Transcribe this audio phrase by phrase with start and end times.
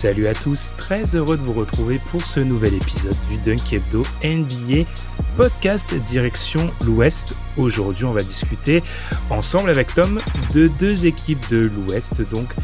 [0.00, 4.02] Salut à tous, très heureux de vous retrouver pour ce nouvel épisode du Dunk Hebdo
[4.24, 4.88] NBA
[5.36, 7.34] podcast direction l'Ouest.
[7.58, 8.82] Aujourd'hui, on va discuter
[9.28, 10.18] ensemble avec Tom
[10.54, 12.54] de deux équipes de l'Ouest, donc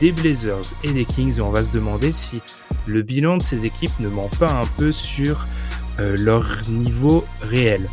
[0.00, 2.42] des Blazers et des Kings, on va se demander si
[2.88, 5.46] le bilan de ces équipes ne ment pas un peu sur
[6.00, 7.88] euh, leur niveau réel.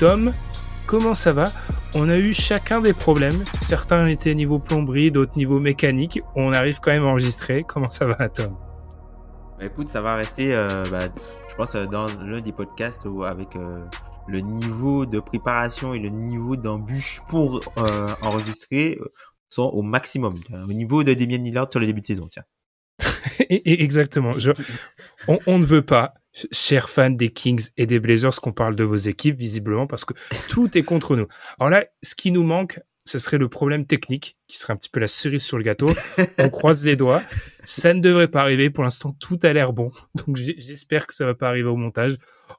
[0.00, 0.32] Tom,
[0.90, 1.52] comment ça va?
[1.94, 3.44] On a eu chacun des problèmes.
[3.62, 6.20] Certains étaient niveau plomberie, d'autres niveau mécanique.
[6.34, 7.62] On arrive quand même à enregistrer.
[7.62, 8.56] Comment ça va, Tom?
[9.56, 11.08] Bah, Écoute, ça va rester, euh, bah,
[11.48, 13.84] je pense, euh, dans l'un des podcasts où, avec euh,
[14.26, 17.60] le niveau de préparation et le niveau d'embûche pour
[18.22, 18.98] enregistrer
[19.48, 22.28] sont au maximum, au niveau de Damien Lillard sur le début de saison.
[22.28, 22.44] Tiens.
[23.48, 24.32] Exactement.
[25.28, 26.14] on, on, ne veut pas
[26.52, 30.14] chers fans des Kings et des Blazers, qu'on parle de vos équipes, visiblement, parce que
[30.48, 31.26] tout est contre nous.
[31.58, 34.90] Alors là, ce qui nous manque, ce serait le problème technique, qui serait un petit
[34.90, 35.90] peu la cerise sur le gâteau.
[36.38, 37.22] On croise les doigts.
[37.64, 38.70] Ça ne devrait pas arriver.
[38.70, 39.90] Pour l'instant, tout a l'air bon.
[40.14, 42.16] Donc j'espère que ça va pas arriver au montage.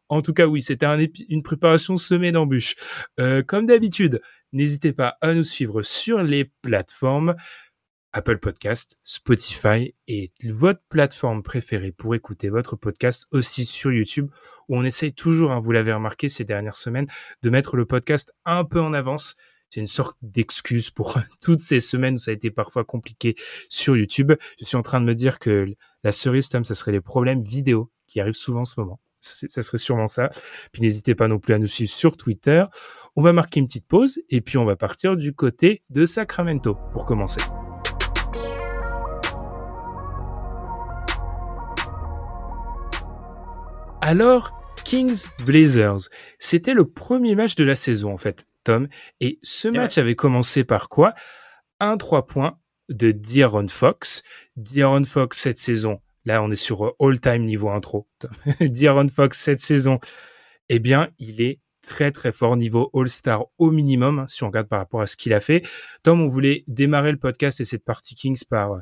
[0.09, 0.99] En tout cas, oui, c'était un
[1.29, 2.75] une préparation semée d'embûches.
[3.19, 7.35] Euh, comme d'habitude, n'hésitez pas à nous suivre sur les plateformes.
[8.13, 14.29] Apple Podcast, Spotify et votre plateforme préférée pour écouter votre podcast aussi sur YouTube
[14.67, 17.07] où on essaye toujours, hein, vous l'avez remarqué ces dernières semaines,
[17.41, 19.35] de mettre le podcast un peu en avance.
[19.69, 23.35] C'est une sorte d'excuse pour toutes ces semaines où ça a été parfois compliqué
[23.69, 24.33] sur YouTube.
[24.59, 25.73] Je suis en train de me dire que
[26.03, 28.99] la cerise, Tom, ça serait les problèmes vidéo qui arrivent souvent en ce moment.
[29.19, 30.31] Ça serait sûrement ça.
[30.71, 32.65] Puis n'hésitez pas non plus à nous suivre sur Twitter.
[33.15, 36.75] On va marquer une petite pause et puis on va partir du côté de Sacramento
[36.91, 37.41] pour commencer.
[44.11, 44.51] Alors,
[44.83, 48.89] Kings Blazers, c'était le premier match de la saison en fait, Tom.
[49.21, 51.13] Et ce match avait commencé par quoi?
[51.79, 54.23] Un 3 points de D'Aaron Fox.
[54.57, 58.05] D'Aaron Fox cette saison, là on est sur all-time niveau intro.
[58.59, 60.01] D'Aaron Fox cette saison,
[60.67, 64.67] eh bien il est très très fort niveau All-Star au minimum, hein, si on regarde
[64.67, 65.63] par rapport à ce qu'il a fait.
[66.03, 68.79] Tom, on voulait démarrer le podcast et cette partie Kings par euh,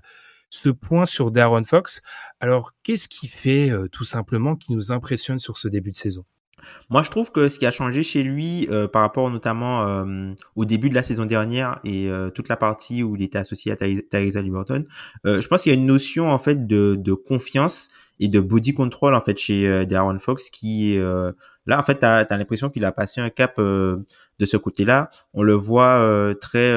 [0.50, 2.02] ce point sur Darren Fox.
[2.40, 6.26] Alors, qu'est-ce qui fait euh, tout simplement qui nous impressionne sur ce début de saison?
[6.90, 10.34] Moi, je trouve que ce qui a changé chez lui euh, par rapport notamment euh,
[10.56, 13.78] au début de la saison dernière et toute la partie où il était associé à
[13.78, 14.86] Tyrese Liberton,
[15.24, 17.90] je pense qu'il y a une notion en fait de, confiance
[18.20, 22.38] et de body control en fait chez Darren Fox qui là en fait t'as as,
[22.38, 24.06] l'impression qu'il a passé un cap de
[24.42, 25.10] ce côté-là.
[25.34, 26.74] On le voit très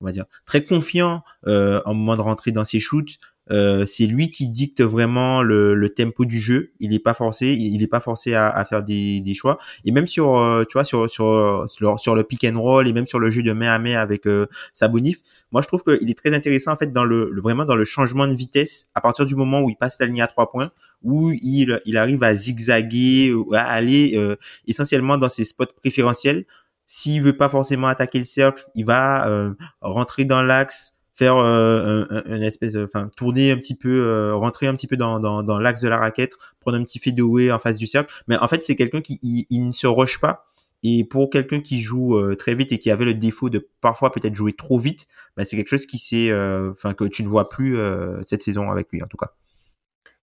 [0.00, 3.18] on va dire, très confiant euh, en moment de rentrer dans ses shoots.
[3.50, 6.72] Euh, c'est lui qui dicte vraiment le, le, tempo du jeu.
[6.78, 9.58] Il n'est pas forcé, il n'est pas forcé à, à faire des, des, choix.
[9.84, 13.08] Et même sur, euh, tu vois, sur, sur, sur, le pick and roll et même
[13.08, 15.18] sur le jeu de main à main avec euh, Sabonif,
[15.50, 18.28] moi je trouve qu'il est très intéressant en fait dans le, vraiment dans le changement
[18.28, 20.70] de vitesse à partir du moment où il passe la ligne à trois points,
[21.02, 24.36] où il, il arrive à zigzaguer, à aller euh,
[24.68, 26.44] essentiellement dans ses spots préférentiels
[26.92, 32.04] s'il veut pas forcément attaquer le cercle, il va euh, rentrer dans l'axe, faire euh,
[32.26, 35.82] une espèce, enfin tourner un petit peu, euh, rentrer un petit peu dans, dans, l'axe
[35.82, 38.12] de la raquette, prendre un petit fadeaway en face du cercle.
[38.26, 40.46] Mais en fait, c'est quelqu'un qui ne se rush pas.
[40.82, 44.34] Et pour quelqu'un qui joue très vite et qui avait le défaut de parfois peut-être
[44.34, 45.06] jouer trop vite,
[45.36, 46.34] bah, c'est quelque chose qui c'est,
[46.70, 47.78] enfin que tu ne vois plus
[48.24, 49.30] cette saison avec lui en tout cas.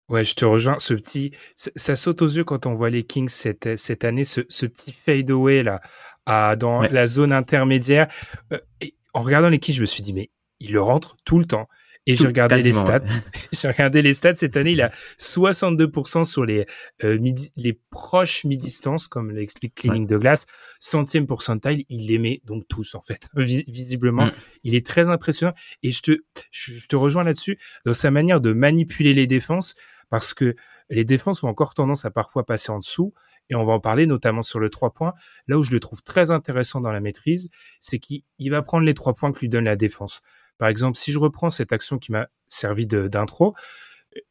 [0.10, 0.80] Ouais, je te rejoins.
[0.80, 4.42] Ce petit, ça saute aux yeux quand on voit les Kings cette, cette année, ce,
[4.48, 5.82] ce petit fadeaway là,
[6.28, 8.08] à, dans la zone intermédiaire.
[8.54, 10.30] Euh, et en regardant les Kings, je me suis dit, mais
[10.60, 11.68] il le rentre tout le temps.
[12.10, 13.02] Et j'ai regardé les stats.
[13.52, 14.72] j'ai regardé les stats cette année.
[14.72, 16.66] Il a 62% sur les
[17.04, 20.46] euh, midi, les proches mi-distance, comme l'explique Cleaning de glace.
[20.80, 23.28] Centième pourcentile, il les met donc tous en fait.
[23.36, 24.32] visiblement, mm.
[24.64, 25.54] il est très impressionnant.
[25.84, 26.12] Et je te,
[26.52, 29.76] je te rejoins là-dessus dans sa manière de manipuler les défenses
[30.10, 30.56] parce que
[30.90, 33.14] les défenses ont encore tendance à parfois passer en dessous,
[33.50, 35.14] et on va en parler notamment sur le trois points.
[35.48, 37.50] Là où je le trouve très intéressant dans la maîtrise,
[37.82, 40.22] c'est qu'il va prendre les trois points que lui donne la défense.
[40.58, 43.56] Par exemple, si je reprends cette action qui m'a servi d'intro,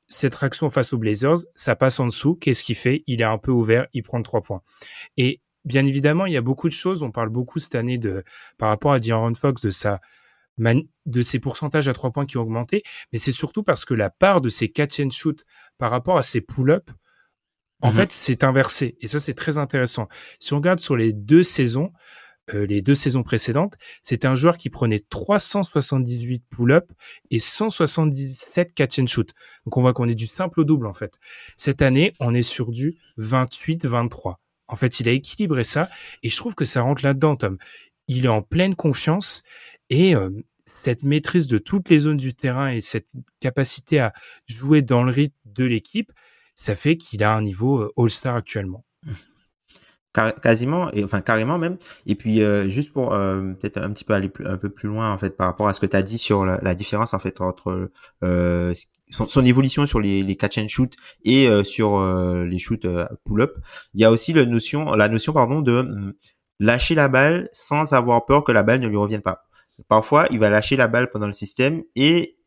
[0.08, 2.34] cette action face aux Blazers, ça passe en dessous.
[2.34, 3.05] Qu'est-ce qu'il fait?
[3.06, 4.62] Il est un peu ouvert, il prend trois points.
[5.17, 7.02] Et bien évidemment, il y a beaucoup de choses.
[7.02, 8.25] On parle beaucoup cette année de,
[8.58, 12.82] par rapport à D'Aaron Fox, de ses pourcentages à trois points qui ont augmenté,
[13.12, 15.44] mais c'est surtout parce que la part de ses catch and shoot
[15.78, 16.90] par rapport à ses pull-up,
[17.82, 18.96] en mmh fait, c'est inversé.
[19.00, 20.08] Et ça, c'est très intéressant.
[20.38, 21.93] Si on regarde sur les deux saisons,
[22.55, 26.93] euh, les deux saisons précédentes, c'était un joueur qui prenait 378 pull-up
[27.31, 29.34] et 177 catch and shoot.
[29.64, 31.19] Donc on voit qu'on est du simple au double en fait.
[31.56, 34.37] Cette année, on est sur du 28-23.
[34.69, 35.90] En fait, il a équilibré ça
[36.22, 37.58] et je trouve que ça rentre là-dedans, Tom.
[38.06, 39.43] Il est en pleine confiance
[39.90, 40.31] et euh,
[40.67, 43.08] cette maîtrise de toutes les zones du terrain et cette
[43.40, 44.12] capacité à
[44.46, 46.12] jouer dans le rythme de l'équipe,
[46.56, 48.85] ça fait qu'il a un niveau euh, All-Star actuellement.
[50.43, 51.76] quasiment et enfin carrément même.
[52.06, 55.12] Et puis euh, juste pour euh, peut-être un petit peu aller un peu plus loin
[55.12, 57.43] en fait par rapport à ce que tu as dit sur la, différence en fait
[57.43, 57.91] entre
[59.11, 60.94] son, évolution sur les, catch and shoot
[61.25, 62.00] et sur
[62.44, 62.87] les shoots
[63.25, 63.58] pull-up.
[63.93, 66.14] Il y a aussi la notion la notion pardon de hum,
[66.58, 69.47] lâcher la balle sans avoir peur que la balle ne lui revienne pas.
[69.88, 72.38] Parfois il va lâcher la balle pendant le système et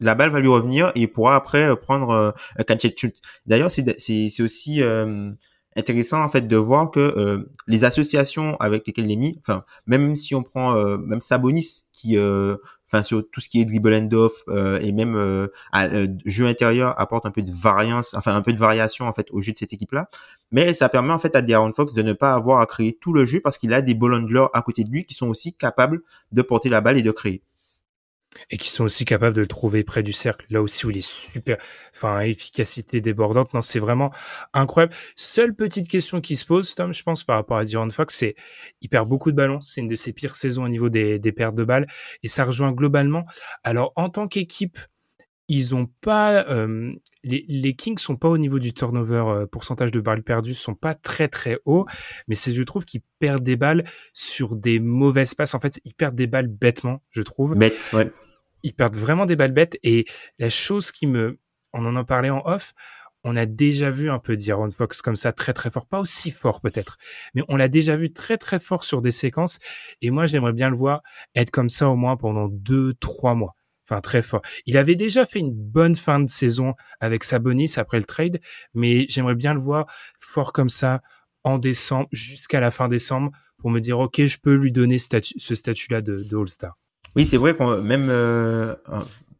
[0.00, 3.06] la balle va lui revenir et il pourra après euh, prendre euh, un catch.
[3.46, 5.30] D'ailleurs, c'est aussi euh,
[5.76, 10.16] intéressant en fait de voir que les associations avec lesquelles il est mis, enfin même
[10.16, 14.42] si on prend même Sabonis qui enfin sur tout ce qui est dribble and off
[14.80, 15.88] et même à,
[16.24, 19.42] jeu intérieur apporte un peu de variance, enfin un peu de variation en fait au
[19.42, 20.08] jeu de cette équipe là.
[20.50, 23.12] Mais ça permet en fait à De'Aaron Fox de ne pas avoir à créer tout
[23.12, 25.52] le jeu parce qu'il a des ball handlers à côté de lui qui sont aussi
[25.54, 26.00] capables
[26.32, 27.42] de porter la balle et de créer
[28.50, 30.46] et qui sont aussi capables de le trouver près du cercle.
[30.50, 31.56] Là aussi où il est super,
[31.94, 33.54] enfin efficacité débordante.
[33.54, 34.12] Non, c'est vraiment
[34.52, 34.94] incroyable.
[35.16, 38.36] Seule petite question qui se pose, Tom, je pense par rapport à Dion Fox, c'est
[38.80, 39.60] il perd beaucoup de ballons.
[39.62, 41.86] C'est une de ses pires saisons au niveau des, des pertes de balles
[42.22, 43.24] et ça rejoint globalement.
[43.64, 44.78] Alors en tant qu'équipe,
[45.48, 46.92] ils ont pas euh,
[47.22, 50.74] les, les, Kings sont pas au niveau du turnover euh, pourcentage de balles perdues sont
[50.74, 51.86] pas très très haut
[52.26, 55.94] mais c'est je trouve qu'ils perdent des balles sur des mauvaises passes en fait ils
[55.94, 58.10] perdent des balles bêtement je trouve bête ouais
[58.62, 59.78] ils perdent vraiment des balles bêtes.
[59.82, 60.06] Et
[60.38, 61.38] la chose qui me,
[61.72, 62.74] on en a parlé en off,
[63.24, 66.30] on a déjà vu un peu d'Iron Fox comme ça très très fort, pas aussi
[66.30, 66.96] fort peut-être,
[67.34, 69.58] mais on l'a déjà vu très très fort sur des séquences.
[70.00, 71.02] Et moi, j'aimerais bien le voir
[71.34, 73.56] être comme ça au moins pendant deux trois mois.
[73.88, 74.42] Enfin, très fort.
[74.64, 78.40] Il avait déjà fait une bonne fin de saison avec Sabonis après le trade,
[78.74, 79.86] mais j'aimerais bien le voir
[80.18, 81.02] fort comme ça
[81.44, 85.54] en décembre, jusqu'à la fin décembre, pour me dire, OK, je peux lui donner ce
[85.54, 86.76] statut-là de, de All-Star.
[87.16, 88.74] Oui, c'est vrai qu'on même euh,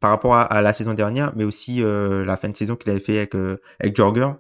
[0.01, 3.01] par rapport à, la saison dernière, mais aussi euh, la fin de saison qu'il avait
[3.01, 4.31] fait avec euh, avec Jorger,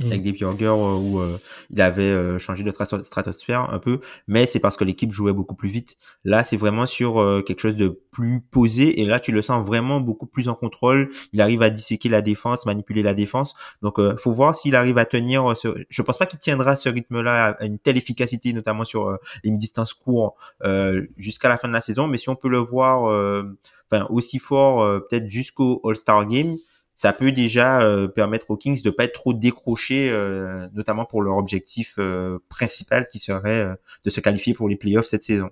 [0.00, 0.06] Mm.
[0.06, 1.38] avec des burgers euh, où euh,
[1.70, 3.98] il avait euh, changé de stratosphère un peu,
[4.28, 5.96] mais c'est parce que l'équipe jouait beaucoup plus vite.
[6.24, 7.14] Là, c'est vraiment sur
[7.44, 11.10] quelque chose de plus posé et là, tu le sens vraiment beaucoup plus en contrôle.
[11.32, 13.54] Il arrive à disséquer la défense, manipuler la défense.
[13.82, 15.56] Donc, faut voir s'il arrive à tenir.
[15.56, 15.68] Ce...
[15.88, 19.94] Je pense pas qu'il tiendra ce rythme-là à une telle efficacité, notamment sur les distances
[19.94, 20.36] courtes
[21.16, 22.06] jusqu'à la fin de la saison.
[22.06, 23.02] Mais si on peut le voir,
[23.90, 26.56] enfin aussi fort, peut-être jusqu'au All-Star Game
[26.98, 31.22] ça peut déjà euh, permettre aux Kings de pas être trop décrochés, euh, notamment pour
[31.22, 33.68] leur objectif euh, principal qui serait
[34.04, 35.48] de se qualifier pour les playoffs cette saison.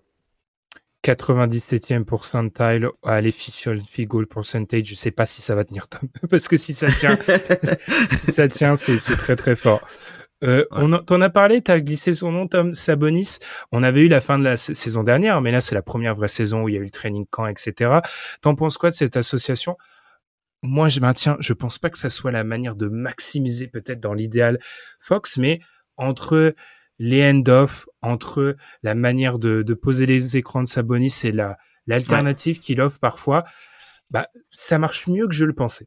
[1.04, 4.86] 97e percentile à l'official field goal percentage.
[4.86, 7.16] Je sais pas si ça va tenir, Tom, parce que si ça tient,
[8.10, 9.86] si ça tient, c'est très très fort.
[10.42, 13.38] Euh, on t'en as parlé, t'as glissé son nom, Tom Sabonis.
[13.70, 16.26] On avait eu la fin de la saison dernière, mais là c'est la première vraie
[16.26, 18.00] saison où il y a eu le training camp, etc.
[18.40, 19.76] T'en penses quoi de cette association?
[20.62, 24.14] Moi, je maintiens, je pense pas que ça soit la manière de maximiser peut-être dans
[24.14, 24.58] l'idéal
[25.00, 25.60] Fox, mais
[25.96, 26.54] entre
[26.98, 32.80] les end-off, entre la manière de, poser les écrans de Sabonis et la l'alternative qu'il
[32.80, 33.44] offre parfois,
[34.10, 35.86] bah ça marche mieux que je le pensais.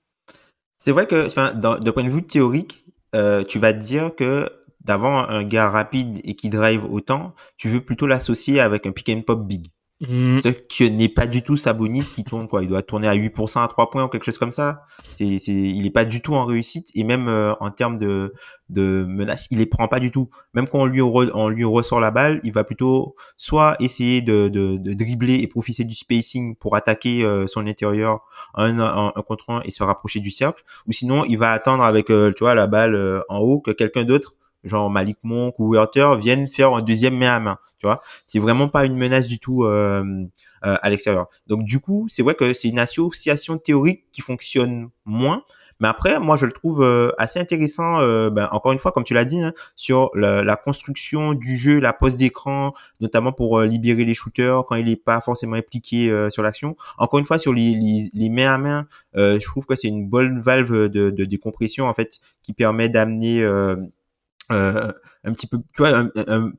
[0.78, 2.86] C'est vrai que, enfin, de point de vue théorique,
[3.16, 4.50] euh, tu vas te dire que
[4.82, 9.10] d'avoir un gars rapide et qui drive autant, tu veux plutôt l'associer avec un pick
[9.10, 9.68] and pop big.
[10.01, 10.39] Mm.
[10.39, 12.63] Ce qui n'est pas du tout Sabonis qui tourne quoi.
[12.63, 14.84] Il doit tourner à 8% à 3 points ou quelque chose comme ça.
[15.15, 18.34] C'est, c'est, il est pas du tout en réussite et même euh, en termes de,
[18.70, 20.29] de menaces, il les prend pas du tout.
[20.53, 24.48] Même quand on lui, on lui ressort la balle, il va plutôt soit essayer de,
[24.48, 28.22] de, de dribbler et profiter du spacing pour attaquer euh, son intérieur
[28.56, 32.10] un, un, contre un et se rapprocher du cercle, ou sinon il va attendre avec
[32.10, 36.16] euh, tu vois la balle en haut que quelqu'un d'autre genre Malik Monk ou Werther
[36.20, 39.39] viennent faire un deuxième main à main tu vois c'est vraiment pas une menace du
[39.39, 40.04] tout euh,
[40.66, 44.89] euh, à l'extérieur donc du coup c'est vrai que c'est une association théorique qui fonctionne
[45.06, 45.44] moins
[45.82, 48.01] Mais après, moi, je le trouve euh, assez intéressant.
[48.01, 51.80] Euh, ben, encore une fois, comme tu l'as dit, hein, sur la, construction du jeu,
[51.80, 56.44] la pose d'écran, notamment pour libérer les shooters quand il n'est pas forcément impliqué sur
[56.44, 56.75] l'action.
[56.98, 60.08] Encore une fois, sur les, les, les mains à main, je trouve que c'est une
[60.08, 63.42] bonne valve de, de décompression en fait qui permet d'amener
[64.51, 64.91] euh,
[65.24, 66.10] un petit peu, tu vois,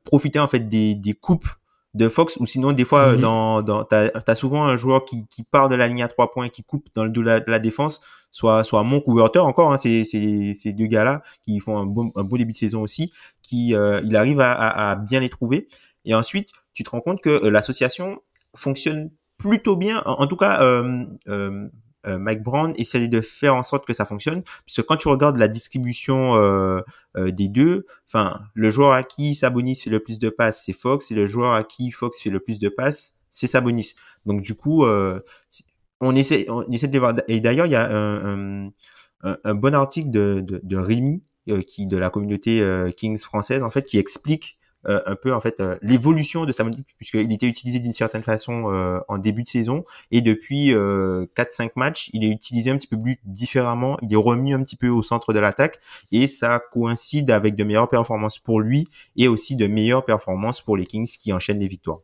[0.03, 1.47] profiter en fait des, des coupes
[1.93, 3.19] de Fox ou sinon des fois mhm.
[3.19, 6.31] dans, dans t'as as souvent un joueur qui, qui part de la ligne à trois
[6.31, 9.73] points qui coupe dans le dos de la, défense soit soit Monk ou Hurter encore
[9.73, 12.57] hein, c'est ces ces deux gars là qui font un bon un beau début de
[12.57, 15.67] saison aussi qui euh, il arrive à, à, bien les trouver
[16.05, 18.21] et ensuite tu te rends compte que euh, l'association
[18.55, 21.67] fonctionne plutôt bien en, tout cas euh,
[22.07, 24.43] euh, euh, Mike Brown essaie de faire en sorte que ça fonctionne.
[24.65, 26.81] Puisque quand tu regardes la distribution euh,
[27.17, 30.73] euh, des deux, enfin, le joueur à qui Sabonis fait le plus de passes, c'est
[30.73, 33.93] Fox, et le joueur à qui Fox fait le plus de passes, c'est Sabonis.
[34.25, 37.13] Donc du coup, on essaie, on essaie de voir.
[37.27, 41.23] Et d'ailleurs, il y a un, un, un, bon article de, de, de Rémi,
[41.67, 42.63] qui de la communauté
[42.97, 46.83] Kings française, en fait, qui explique euh, un peu en fait euh, l'évolution de Sabonis
[46.97, 52.09] puisqu'il était utilisé d'une certaine façon euh, en début de saison et depuis 4-5 matchs
[52.13, 55.03] il est utilisé un petit peu plus différemment il est remis un petit peu au
[55.03, 55.79] centre de l'attaque
[56.11, 60.77] et ça coïncide avec de meilleures performances pour lui et aussi de meilleures performances pour
[60.77, 61.99] les Kings qui enchaînent les victoires.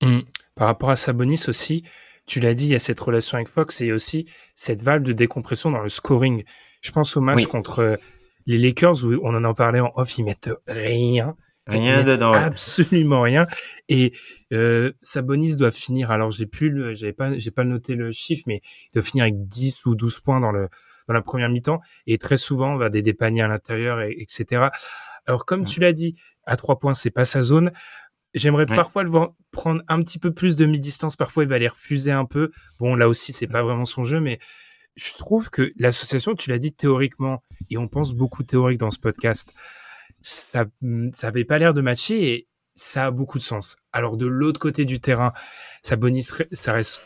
[0.00, 0.20] Mmh.
[0.54, 1.82] Par rapport à Sabonis aussi,
[2.26, 5.12] tu l'as dit, il y a cette relation avec Fox et aussi cette valve de
[5.12, 6.44] décompression dans le scoring.
[6.80, 7.98] Je pense au match contre
[8.46, 11.36] les Lakers où on en a parlé en off, ils mettent rien.
[11.68, 12.32] Rien dedans.
[12.32, 13.46] Absolument rien.
[13.88, 14.12] Et
[14.52, 16.10] euh, Sabonis doit finir.
[16.10, 19.48] Alors j'ai plus, j'avais pas, j'ai pas noté le chiffre, mais il doit finir avec
[19.48, 20.68] 10 ou 12 points dans le
[21.06, 21.80] dans la première mi-temps.
[22.06, 24.68] Et très souvent, on va des dépaniers à l'intérieur, et, etc.
[25.26, 27.70] Alors comme tu l'as dit, à trois points, c'est pas sa zone.
[28.34, 31.16] J'aimerais parfois le voir prendre un petit peu plus de mi-distance.
[31.16, 32.50] Parfois, il va les refuser un peu.
[32.78, 34.38] Bon, là aussi, c'est pas vraiment son jeu, mais
[34.96, 38.98] je trouve que l'association, tu l'as dit théoriquement, et on pense beaucoup théorique dans ce
[38.98, 39.54] podcast
[40.20, 40.66] ça,
[41.12, 43.76] ça avait pas l'air de matcher et ça a beaucoup de sens.
[43.92, 45.32] Alors de l'autre côté du terrain,
[45.82, 45.96] ça
[46.72, 47.00] reste,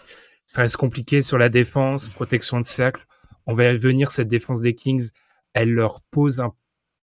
[0.47, 3.07] ça reste compliqué sur la défense, protection de cercle.
[3.47, 5.09] On va y venir cette défense des Kings,
[5.55, 6.53] elle leur pose un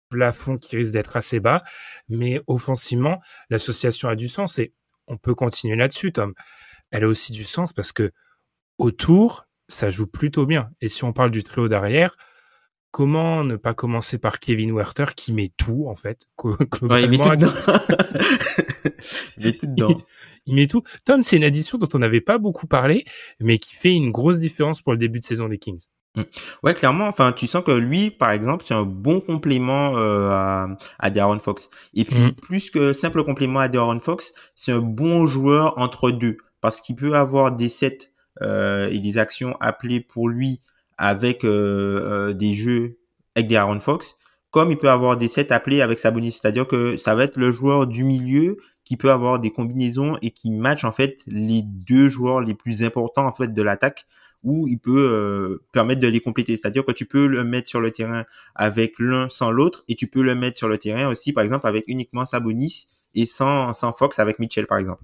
[0.08, 1.64] plafond qui risque d'être assez bas,
[2.08, 3.20] mais offensivement,
[3.50, 4.72] l'association a du sens et
[5.06, 6.34] on peut continuer là-dessus, Tom.
[6.90, 8.12] Elle a aussi du sens parce que
[8.78, 10.70] autour, ça joue plutôt bien.
[10.80, 12.16] Et si on parle du trio d'arrière,
[12.96, 17.28] comment ne pas commencer par Kevin Werther qui met tout en fait il met tout
[17.28, 17.52] dedans.
[19.36, 20.00] il met tout dedans.
[20.46, 20.82] Il, met tout.
[21.04, 23.04] Tom, c'est une addition dont on n'avait pas beaucoup parlé,
[23.38, 25.88] mais qui fait une grosse différence pour le début de saison des Kings.
[26.14, 26.22] Mm.
[26.62, 27.06] Ouais, clairement.
[27.06, 31.38] Enfin, tu sens que lui, par exemple, c'est un bon complément euh, à, à Darren
[31.38, 31.68] Fox.
[31.92, 32.32] Et puis, mm.
[32.32, 36.96] plus que simple complément à Darren Fox, c'est un bon joueur entre deux, parce qu'il
[36.96, 38.10] peut avoir des sets
[38.40, 40.62] euh, et des actions appelées pour lui
[40.98, 42.98] avec euh, euh, des jeux
[43.34, 44.16] avec des Aaron Fox,
[44.50, 46.32] comme il peut avoir des sets appelés avec Sabonis.
[46.32, 50.30] C'est-à-dire que ça va être le joueur du milieu qui peut avoir des combinaisons et
[50.30, 54.06] qui match en fait les deux joueurs les plus importants en fait de l'attaque
[54.42, 56.56] où il peut euh, permettre de les compléter.
[56.56, 58.24] C'est-à-dire que tu peux le mettre sur le terrain
[58.54, 61.66] avec l'un sans l'autre et tu peux le mettre sur le terrain aussi, par exemple,
[61.66, 65.02] avec uniquement Sabonis et sans, sans Fox avec Mitchell, par exemple.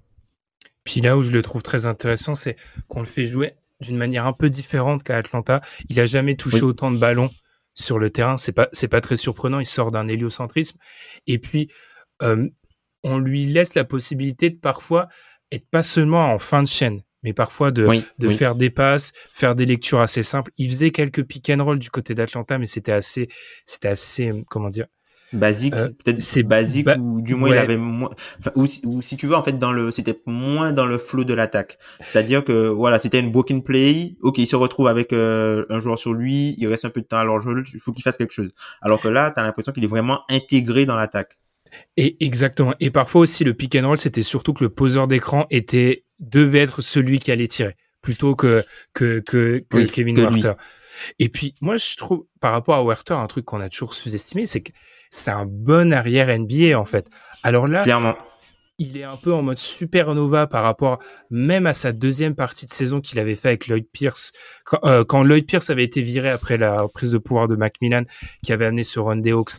[0.84, 2.56] Puis là où je le trouve très intéressant, c'est
[2.88, 5.60] qu'on le fait jouer d'une manière un peu différente qu'à Atlanta.
[5.90, 7.30] Il a jamais touché autant de ballons
[7.74, 8.38] sur le terrain.
[8.38, 9.60] C'est pas c'est pas très surprenant.
[9.60, 10.78] Il sort d'un héliocentrisme.
[11.26, 11.70] Et puis
[12.22, 12.48] euh,
[13.02, 15.08] on lui laisse la possibilité de parfois
[15.50, 17.86] être pas seulement en fin de chaîne, mais parfois de,
[18.18, 20.50] de faire des passes, faire des lectures assez simples.
[20.56, 23.28] Il faisait quelques pick and roll du côté d'Atlanta, mais c'était assez,
[23.66, 24.86] c'était assez, comment dire,
[25.32, 28.10] basique euh, peut-être c'est basique ou du moins il avait moins
[28.54, 31.78] ou, si tu veux en fait dans le c'était moins dans le flow de l'attaque.
[32.04, 34.16] C'est-à-dire que voilà c'était une broken play.
[34.22, 37.06] Ok il se retrouve avec euh, un joueur sur lui il reste un peu de
[37.06, 38.50] temps alors il faut qu'il fasse quelque chose.
[38.80, 41.38] Alors que là tu as l'impression qu'il est vraiment intégré dans l'attaque.
[41.96, 42.74] Et exactement.
[42.80, 46.60] Et parfois aussi le pick and roll c'était surtout que le poseur d'écran était devait
[46.60, 50.54] être celui qui allait tirer plutôt que que que, que Kevin Werther.
[51.18, 54.46] Et puis moi je trouve par rapport à Werther un truc qu'on a toujours sous-estimé
[54.46, 54.72] c'est que
[55.12, 57.08] c'est un bon arrière NBA en fait.
[57.44, 58.16] Alors là, clairement,
[58.78, 60.98] il est un peu en mode supernova par rapport
[61.30, 64.32] même à sa deuxième partie de saison qu'il avait fait avec Lloyd Pierce.
[64.64, 68.04] Quand, euh, quand, Lloyd Pierce avait été viré après la prise de pouvoir de Macmillan,
[68.42, 69.52] qui avait amené ce run des Hawks,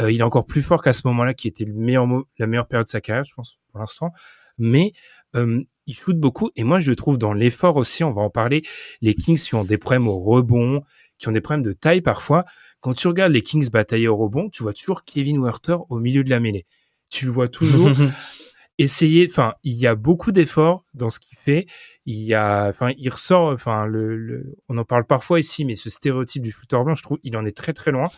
[0.00, 2.06] euh, il est encore plus fort qu'à ce moment-là, qui était le meilleur
[2.38, 4.12] la meilleure période de sa carrière, je pense, pour l'instant.
[4.56, 4.92] Mais
[5.34, 8.04] euh, il shoot beaucoup et moi je le trouve dans l'effort aussi.
[8.04, 8.62] On va en parler.
[9.00, 10.82] Les Kings qui ont des problèmes au rebond,
[11.18, 12.44] qui ont des problèmes de taille parfois
[12.82, 16.24] quand tu regardes les Kings batailler au rebond, tu vois toujours Kevin Werther au milieu
[16.24, 16.66] de la mêlée.
[17.08, 17.88] Tu le vois toujours
[18.78, 21.66] essayer, enfin, il y a beaucoup d'efforts dans ce qu'il fait.
[22.06, 25.90] il y a, enfin, il ressort, enfin, le, on en parle parfois ici, mais ce
[25.90, 28.10] stéréotype du shooter blanc, je trouve, il en est très très loin.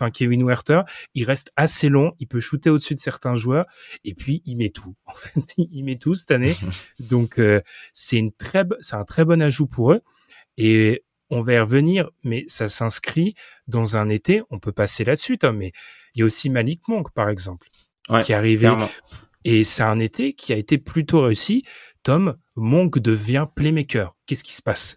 [0.00, 0.82] Enfin, Kevin Werther,
[1.14, 3.66] il reste assez long, il peut shooter au-dessus de certains joueurs,
[4.04, 4.94] et puis il met tout.
[5.06, 6.56] En fait, il met tout cette année.
[7.00, 7.60] Donc, euh,
[7.92, 10.00] c'est une très, c'est un très bon ajout pour eux.
[10.56, 13.34] Et on va y revenir, mais ça s'inscrit
[13.66, 14.42] dans un été.
[14.50, 15.56] On peut passer là-dessus, Tom.
[15.56, 15.72] Mais
[16.14, 17.68] il y a aussi Malik Monk, par exemple,
[18.24, 18.70] qui est arrivé.
[19.44, 21.64] Et c'est un été qui a été plutôt réussi.
[22.02, 24.14] Tom, Monk devient playmaker.
[24.26, 24.96] Qu'est-ce qui se passe?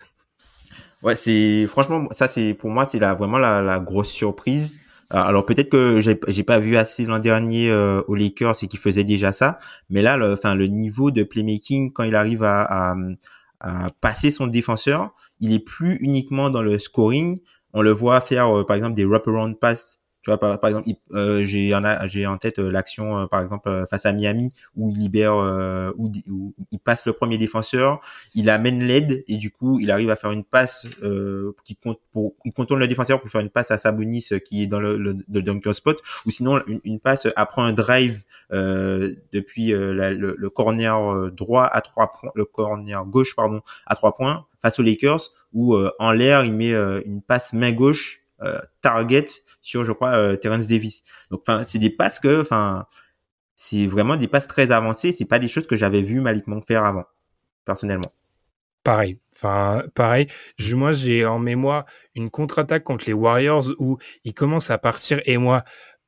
[1.04, 4.76] Ouais, c'est franchement ça c'est pour moi c'est la vraiment la, grosse surprise.
[5.14, 8.68] Euh, alors peut-être que j'ai j'ai pas vu assez l'an dernier euh, aux Lakers et
[8.68, 9.58] qui faisait déjà ça,
[9.90, 12.96] mais là le enfin le niveau de playmaking quand il arrive à,
[13.60, 17.40] à, passer son défenseur, il est plus uniquement dans le scoring.
[17.74, 21.46] On le voit faire euh, par exemple des wraparound pass tu vois, par, exemple, euh,
[21.46, 25.36] j'ai en, tête euh, l'action, euh, par exemple, face à Miami, où il libère,
[25.98, 26.12] où,
[26.72, 28.02] il passe le premier défenseur,
[28.36, 30.86] il amène l'aide, et du coup, il arrive à faire une passe
[31.66, 34.68] qui compte pour, il contourne le défenseur pour faire une passe à Sabonis qui est
[34.68, 40.10] dans le, le, le dunker spot, ou sinon une, passe après un drive depuis le,
[40.14, 44.84] le, corner droit à trois points, le corner gauche, pardon, à trois points, face aux
[44.84, 46.74] Lakers, où en l'air, il met
[47.06, 48.21] une passe main gauche euh,
[48.82, 49.26] target
[49.62, 51.04] sur, je crois, euh, Terence Davis.
[51.30, 52.86] Donc, enfin, c'est des passes que, enfin,
[53.56, 55.12] c'est vraiment des passes très avancées.
[55.12, 57.06] C'est pas des choses que j'avais vu Malik Monk faire avant,
[57.66, 58.12] personnellement.
[58.84, 59.20] Pareil.
[59.36, 60.28] Enfin, pareil.
[60.58, 65.22] Je, moi, j'ai en mémoire une contre-attaque contre les Warriors où il commence à partir
[65.26, 65.64] et moi,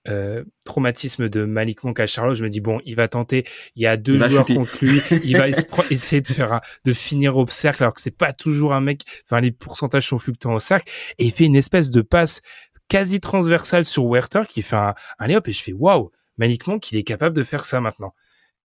[0.08, 3.46] euh, traumatisme de Malik Monk à Charlotte, je me dis bon, il va tenter.
[3.76, 7.48] Il y a deux joueurs contre lui, il va essayer de faire de finir au
[7.48, 9.02] cercle alors que c'est pas toujours un mec.
[9.26, 12.42] Enfin, les pourcentages sont fluctuants au cercle et il fait une espèce de passe
[12.90, 16.92] quasi transversale sur Werther qui fait un, un hop et je fais waouh, Malik Monk,
[16.92, 18.14] il est capable de faire ça maintenant.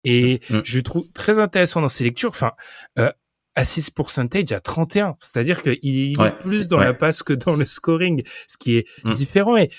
[0.03, 0.61] Et mm, mm.
[0.63, 2.29] je trouve très intéressant dans ses lectures.
[2.29, 2.53] Enfin,
[2.97, 3.11] euh,
[3.55, 8.23] assist percentage à 31, c'est-à-dire qu'il est plus dans la passe que dans le scoring,
[8.47, 9.13] ce qui est mm.
[9.13, 9.69] différent et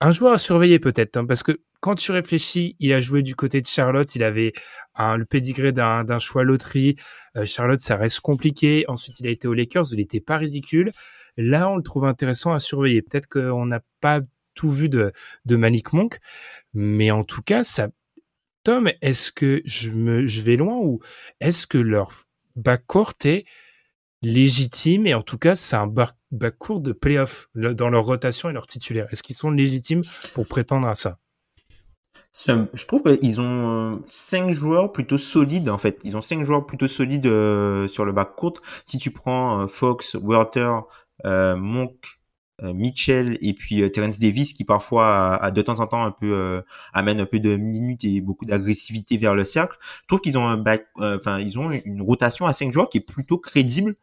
[0.00, 3.36] un joueur à surveiller peut-être, hein, parce que quand tu réfléchis, il a joué du
[3.36, 4.52] côté de Charlotte, il avait
[4.98, 6.96] le pédigré d'un choix loterie.
[7.36, 8.84] Euh, Charlotte, ça reste compliqué.
[8.88, 10.92] Ensuite, il a été aux Lakers, il n'était pas ridicule.
[11.36, 13.02] Là, on le trouve intéressant à surveiller.
[13.02, 14.20] Peut-être qu'on n'a pas
[14.54, 15.12] tout vu de,
[15.44, 16.18] de Malik Monk,
[16.74, 17.88] mais en tout cas, ça.
[18.64, 21.00] Tom, est-ce que je me, je vais loin ou
[21.40, 23.46] est-ce que leur backcourt est
[24.20, 25.06] légitime?
[25.06, 25.86] Et en tout cas c'est un
[26.30, 29.06] backcourt de playoff dans leur rotation et leur titulaire.
[29.10, 30.02] Est-ce qu'ils sont légitimes
[30.34, 31.18] pour prétendre à ça?
[32.46, 35.98] Je trouve qu'ils ont euh, cinq joueurs plutôt solides en fait.
[36.04, 38.60] Ils ont cinq joueurs plutôt solides euh, sur le backcourt.
[38.84, 40.82] Si tu prends euh, Fox, Werther,
[41.24, 42.20] Monk,
[42.62, 46.62] Mitchell et puis Terence Davis qui parfois de temps en temps un peu
[46.92, 49.76] amène un peu de minutes et beaucoup d'agressivité vers le cercle.
[49.80, 50.62] Je trouve qu'ils ont un
[51.00, 53.96] enfin ils ont une rotation à cinq joueurs qui est plutôt crédible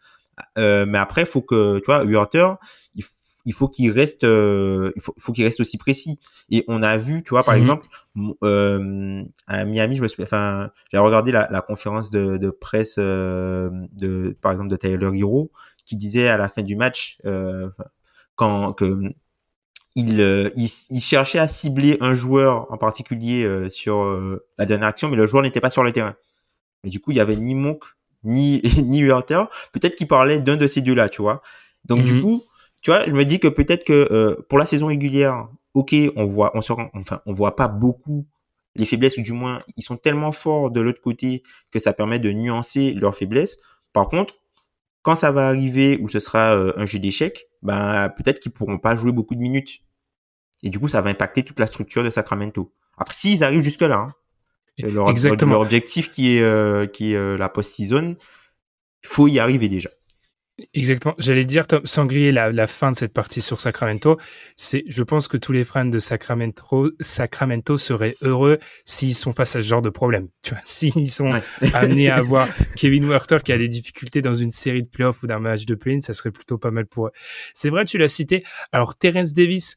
[0.58, 2.56] euh, mais après, il faut que, tu vois, Werther,
[2.96, 3.04] il,
[3.46, 6.20] il faut qu'il reste, euh, il faut, faut qu'il reste aussi précis.
[6.50, 7.62] Et on a vu, tu vois, par mhm.
[7.62, 7.88] exemple,
[8.44, 12.96] euh, à Miami, je me suis, enfin, j'ai regardé la, la, conférence de, de presse
[12.98, 15.52] euh, de, par exemple, de Taylor Hero,
[15.86, 17.70] qui disait à la fin du match, euh,
[18.36, 19.00] quand que
[19.98, 20.20] il,
[20.58, 24.04] il, il, cherchait à cibler un joueur en particulier sur
[24.58, 26.16] la dernière action, mais le joueur n'était pas sur le terrain.
[26.84, 27.86] Et du coup, il y avait ni Monk
[28.26, 31.42] ni ni Werther, peut-être qu'il parlait d'un de ces deux-là, tu vois.
[31.86, 32.22] Donc du mhm.
[32.22, 32.44] coup,
[32.82, 36.26] tu vois, je me dis que peut-être que euh, pour la saison régulière, ok, on
[36.26, 38.28] voit, on se, enfin, on voit pas beaucoup
[38.76, 42.20] les faiblesses ou du moins ils sont tellement forts de l'autre côté que ça permet
[42.20, 43.60] de nuancer leurs faiblesses.
[43.94, 44.36] Par contre,
[45.02, 48.80] quand ça va arriver où ce sera euh, un jeu d'échecs, ben peut-être qu'ils pourront
[48.80, 49.82] pas jouer beaucoup de minutes.
[50.64, 52.74] Et du coup, ça va impacter toute la structure de Sacramento.
[52.98, 54.08] Après, s'ils arrivent jusque là, hein,
[54.80, 55.54] leur, Exactement.
[55.54, 58.16] leur objectif qui est, euh, qui est euh, la post-season,
[59.04, 59.90] il faut y arriver déjà.
[60.74, 61.14] Exactement.
[61.18, 64.18] J'allais dire, Tom, sans griller la, la, fin de cette partie sur Sacramento,
[64.56, 69.58] c'est, je pense que tous les fans de Sacramento, Sacramento seraient heureux s'ils sont face
[69.58, 70.30] à ce genre de problème.
[70.44, 71.42] Tu vois, s'ils sont
[71.74, 75.28] amenés à avoir Kevin Werther qui a des difficultés dans une série de playoffs ou
[75.28, 77.12] d'un match de play ça serait plutôt pas mal pour eux.
[77.54, 78.46] C'est vrai, tu l'as cité.
[78.72, 79.76] Alors, Terence Davis,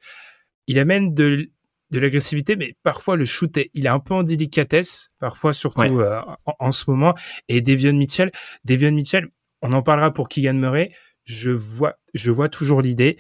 [0.68, 1.50] il amène de
[1.90, 6.00] de l'agressivité, mais parfois le shoot est, il est un peu en délicatesse, parfois surtout
[6.00, 6.20] euh,
[6.58, 7.14] en, ce moment.
[7.48, 8.30] Et Devion Mitchell,
[8.64, 9.28] Devion Mitchell,
[9.62, 10.92] on en parlera pour Keegan Murray.
[11.24, 13.18] Je vois, je vois toujours l'idée,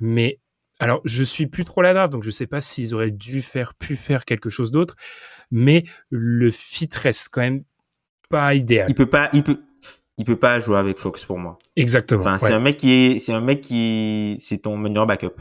[0.00, 0.38] mais
[0.78, 3.96] alors je suis plus trop la donc je sais pas s'ils auraient dû faire, pu
[3.96, 4.96] faire quelque chose d'autre,
[5.50, 7.64] mais le fit reste quand même
[8.30, 8.86] pas idéal.
[8.88, 9.62] Il peut pas, il peut,
[10.16, 11.58] il peut pas jouer avec Fox pour moi.
[11.76, 12.20] Exactement.
[12.20, 15.34] Enfin, c'est un mec qui est, c'est un mec qui, c'est ton meilleur backup.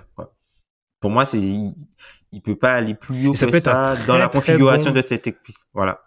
[0.99, 1.39] Pour moi, c'est,
[2.31, 5.55] il peut pas aller plus haut que ça dans la configuration de cette équipe.
[5.73, 6.01] Voilà.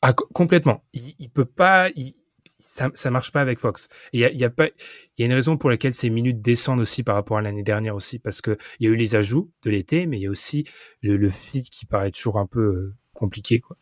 [0.00, 0.84] Ah, complètement.
[0.92, 1.90] Il, il peut pas.
[1.90, 2.14] Il,
[2.58, 3.88] ça, ça marche pas avec Fox.
[4.12, 6.40] Il y a, y a pas, il y a une raison pour laquelle ces minutes
[6.40, 9.14] descendent aussi par rapport à l'année dernière aussi, parce que il y a eu les
[9.14, 10.64] ajouts de l'été, mais il y a aussi
[11.02, 13.76] le, le feed qui paraît toujours un peu euh, compliqué, quoi.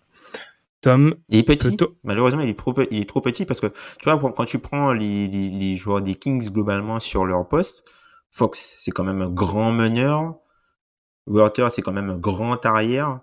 [0.81, 1.77] Tom, il est petit.
[2.05, 4.93] Malheureusement, il est trop, il est trop petit parce que tu vois, quand tu prends
[4.95, 7.85] les, les, les joueurs des Kings globalement sur leur poste,
[8.31, 10.37] Fox c'est quand même un grand meneur,
[11.27, 13.21] Walter c'est quand même un grand arrière.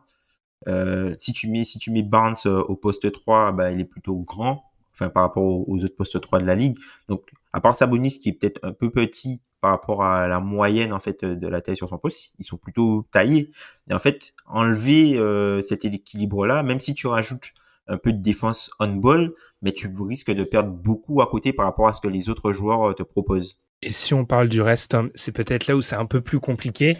[0.68, 3.86] Euh, si tu mets si tu mets Barnes euh, au poste 3, bah il est
[3.86, 4.64] plutôt grand
[4.98, 6.78] enfin par rapport aux, autres postes 3 de la ligue.
[7.08, 10.94] Donc à part Sabonis qui est peut-être un peu petit par rapport à la moyenne
[10.94, 13.52] en fait de la taille sur son poste, ils sont plutôt taillés.
[13.90, 17.54] Et en fait, enlever euh, cet équilibre là, même si tu rajoutes
[17.88, 19.32] un peu de défense on ball,
[19.62, 22.54] mais tu risques de perdre beaucoup à côté par rapport à ce que les autres
[22.54, 23.60] joueurs euh, te proposent.
[23.82, 26.98] Et si on parle du reste, c'est peut-être là où c'est un peu plus compliqué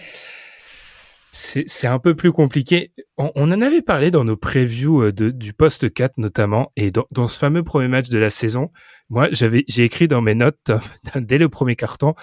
[1.38, 2.94] c'est un peu plus compliqué.
[3.18, 7.06] On, en avait parlé dans nos previews euh, de, du poste 4 notamment, et dans,
[7.12, 8.72] dans, ce fameux premier match de la saison,
[9.10, 10.72] moi j'avais j'ai écrit dans mes notes
[11.16, 12.16] dès le premier carton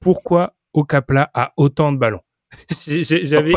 [0.00, 2.20] pourquoi Okapla a autant de ballons?
[2.86, 3.52] J'avais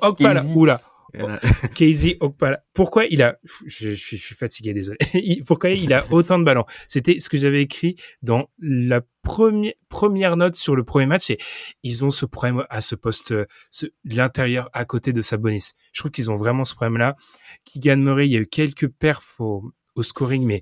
[0.00, 0.80] Okpala, oula,
[1.74, 2.62] Casey Okpala.
[2.74, 4.98] Pourquoi il a, je, je, suis fatigué, désolé.
[5.46, 6.64] Pourquoi il a autant de ballons?
[6.88, 11.30] C'était ce que j'avais écrit dans la première première note sur le premier match.
[11.30, 11.38] Et
[11.82, 13.34] ils ont ce problème à ce poste,
[13.70, 15.72] ce, l'intérieur à côté de Sabonis.
[15.92, 17.16] Je trouve qu'ils ont vraiment ce problème-là.
[17.64, 20.60] Keegan Murray, il y a eu quelques perfs au, au scoring, mais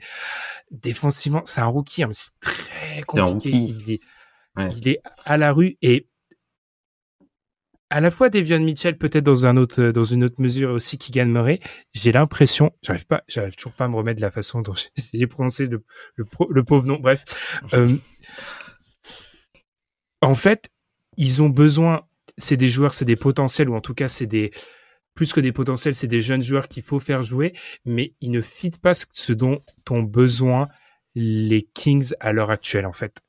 [0.71, 3.51] défensivement, c'est un rookie, hein, c'est très compliqué.
[3.51, 4.01] Il est,
[4.77, 6.09] il est à la rue et
[7.91, 11.13] à la fois Devion Mitchell, peut-être dans un autre, dans une autre mesure, aussi qui
[11.25, 11.61] Murray.
[11.95, 14.75] J'ai l'impression, j'arrive pas, j'arrive toujours pas à me remettre de la façon dont
[15.13, 15.85] j'ai prononcé le,
[16.17, 16.99] le, pauvre nom.
[16.99, 17.25] Bref,
[17.75, 17.97] euh,
[20.21, 20.69] en fait,
[21.17, 22.03] ils ont besoin.
[22.39, 24.51] C'est des joueurs, c'est des potentiels, ou en tout cas, c'est des
[25.15, 27.55] plus que des potentiels, c'est des jeunes joueurs qu'il faut faire jouer,
[27.87, 30.69] mais ils ne fitent pas ce dont ont besoin
[31.15, 33.23] les Kings à l'heure actuelle, en fait.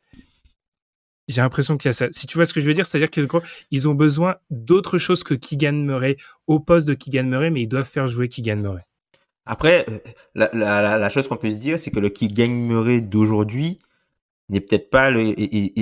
[1.27, 2.07] J'ai l'impression qu'il y a ça.
[2.11, 5.33] Si tu vois ce que je veux dire, c'est-à-dire qu'ils ont besoin d'autre chose que
[5.33, 8.83] Keegan Murray au poste de Keegan Murray, mais ils doivent faire jouer Keegan Murray.
[9.45, 9.99] Après, euh,
[10.35, 13.79] la, la, la chose qu'on peut se dire, c'est que le Keegan Murray d'aujourd'hui
[14.49, 15.77] n'est peut-être pas le, est,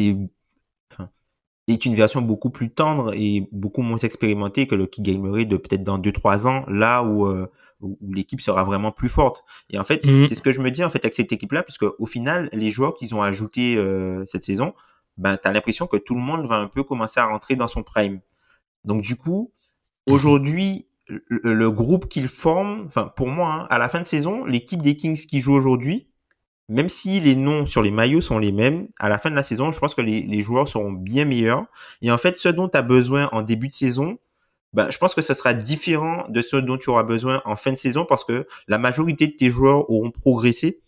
[1.67, 5.57] est, une version beaucoup plus tendre et beaucoup moins expérimentée que le Keegan Murray de
[5.57, 7.47] peut-être dans 2-3 ans, là où, euh,
[7.81, 9.43] où, l'équipe sera vraiment plus forte.
[9.69, 10.27] Et en fait, mhm.
[10.27, 12.69] c'est ce que je me dis en fait avec cette équipe-là, puisque au final, les
[12.69, 14.73] joueurs qu'ils ont ajoutés euh, cette saison,
[15.17, 17.67] ben, tu as l'impression que tout le monde va un peu commencer à rentrer dans
[17.67, 18.19] son prime.
[18.83, 19.51] Donc du coup,
[20.07, 20.13] mhm.
[20.13, 24.81] aujourd'hui, le, groupe qu'ils forment, enfin pour moi, hein, à la fin de saison, l'équipe
[24.81, 26.07] des Kings qui joue aujourd'hui,
[26.67, 29.43] même si les noms sur les maillots sont les mêmes, à la fin de la
[29.43, 31.65] saison, je pense que les, les joueurs seront bien meilleurs.
[32.01, 34.17] Et en fait, ce dont tu as besoin en début de saison,
[34.75, 37.71] ben, je pense que ce sera différent de ce dont tu auras besoin en fin
[37.71, 40.81] de saison parce que la majorité de tes joueurs auront progressé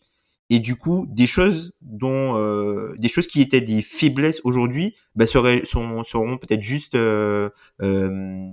[0.49, 5.27] et du coup des choses dont euh, des choses qui étaient des faiblesses aujourd'hui bah,
[5.27, 7.49] seraient sont, seront peut-être juste euh,
[7.81, 8.49] euh,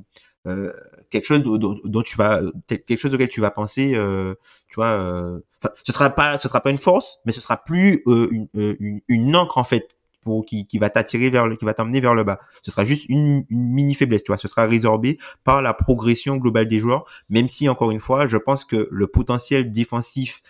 [0.47, 0.73] euh
[1.11, 4.35] quelque chose dont, tu vas quelque chose auquel tu vas penser euh,
[4.69, 5.39] tu vois euh,
[5.85, 9.37] ce sera pas ce sera pas une force mais ce sera plus une, une, une
[9.37, 12.25] encre en fait pour qui, qui va t'attirer vers le qui va t'emmener vers le
[12.25, 12.41] bas.
[12.63, 14.39] Ce sera juste une, une mini faiblesse tu vois.
[14.39, 18.39] Ce sera résorbé par la progression globale des joueurs même si encore une fois je
[18.39, 20.43] pense que le potentiel défensif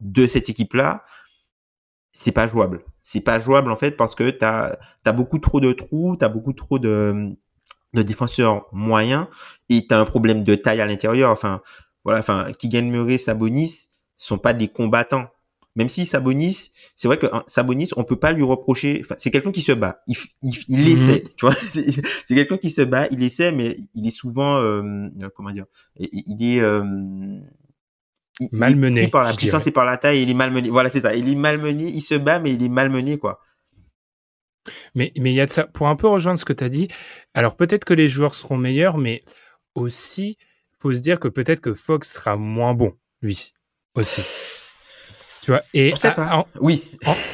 [0.00, 1.04] de cette équipe-là,
[2.12, 2.84] c'est pas jouable.
[3.02, 4.78] C'est pas jouable en fait parce que tu as,
[5.12, 7.36] beaucoup trop de trous, tu as beaucoup trop de,
[7.94, 9.26] de défenseurs moyens
[9.68, 11.30] et tu as un problème de taille à l'intérieur.
[11.30, 11.60] Enfin,
[12.04, 15.28] voilà, enfin, gagne Murray, Sabonis sont pas des combattants.
[15.76, 19.00] Même si Sabonis, c'est vrai que hein, Sabonis, on peut pas lui reprocher.
[19.04, 20.02] Enfin, c'est quelqu'un qui se bat.
[20.08, 20.88] Il, il, il mhm.
[20.88, 21.54] essaie, tu vois.
[21.54, 26.42] C'est quelqu'un qui se bat, il essaie, mais il est souvent, euh, comment dire, il
[26.42, 26.82] est, euh,
[28.52, 29.08] malmené.
[29.08, 30.70] par la puissance et par la taille, il est malmené.
[30.70, 31.14] Voilà, c'est ça.
[31.14, 33.40] Il est malmené, il se bat, mais il est malmené, quoi.
[34.94, 35.64] Mais mais il y a de ça.
[35.64, 36.88] Pour un peu rejoindre ce que tu as dit,
[37.34, 39.22] alors peut-être que les joueurs seront meilleurs, mais
[39.74, 40.36] aussi,
[40.78, 43.52] faut se dire que peut-être que Fox sera moins bon, lui
[43.94, 44.22] aussi.
[45.42, 45.94] Tu vois, et
[46.60, 46.90] oui.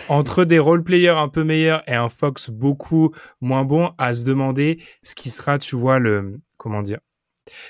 [0.09, 4.25] entre des role players un peu meilleurs et un Fox beaucoup moins bon, à se
[4.25, 7.01] demander ce qui sera, tu vois, le comment dire,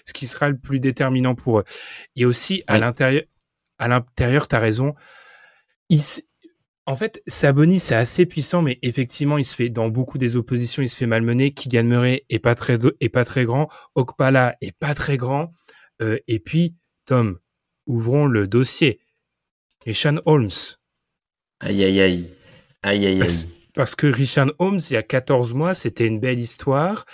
[0.04, 1.64] ce qui sera le plus déterminant pour eux.
[2.16, 3.22] Et aussi, à l'intérieur,
[3.78, 4.94] à l'intérieur, t'as raison.
[6.86, 10.82] en fait, Sabonis, c'est assez puissant, mais effectivement, il se fait, dans beaucoup des oppositions,
[10.82, 11.52] il se fait malmener.
[11.52, 13.68] Kigan Murray est pas très, est pas très grand.
[13.94, 15.52] Okpala est pas très grand.
[16.02, 16.74] Euh, et puis,
[17.06, 17.38] Tom,
[17.86, 19.00] ouvrons le dossier.
[19.84, 20.50] Et Sean Holmes.
[21.60, 22.30] Aïe, aïe, aïe.
[22.82, 23.48] Aïe, aïe, aïe.
[23.74, 27.06] Parce, que Richard Holmes, il y a 14 mois, c'était une belle histoire.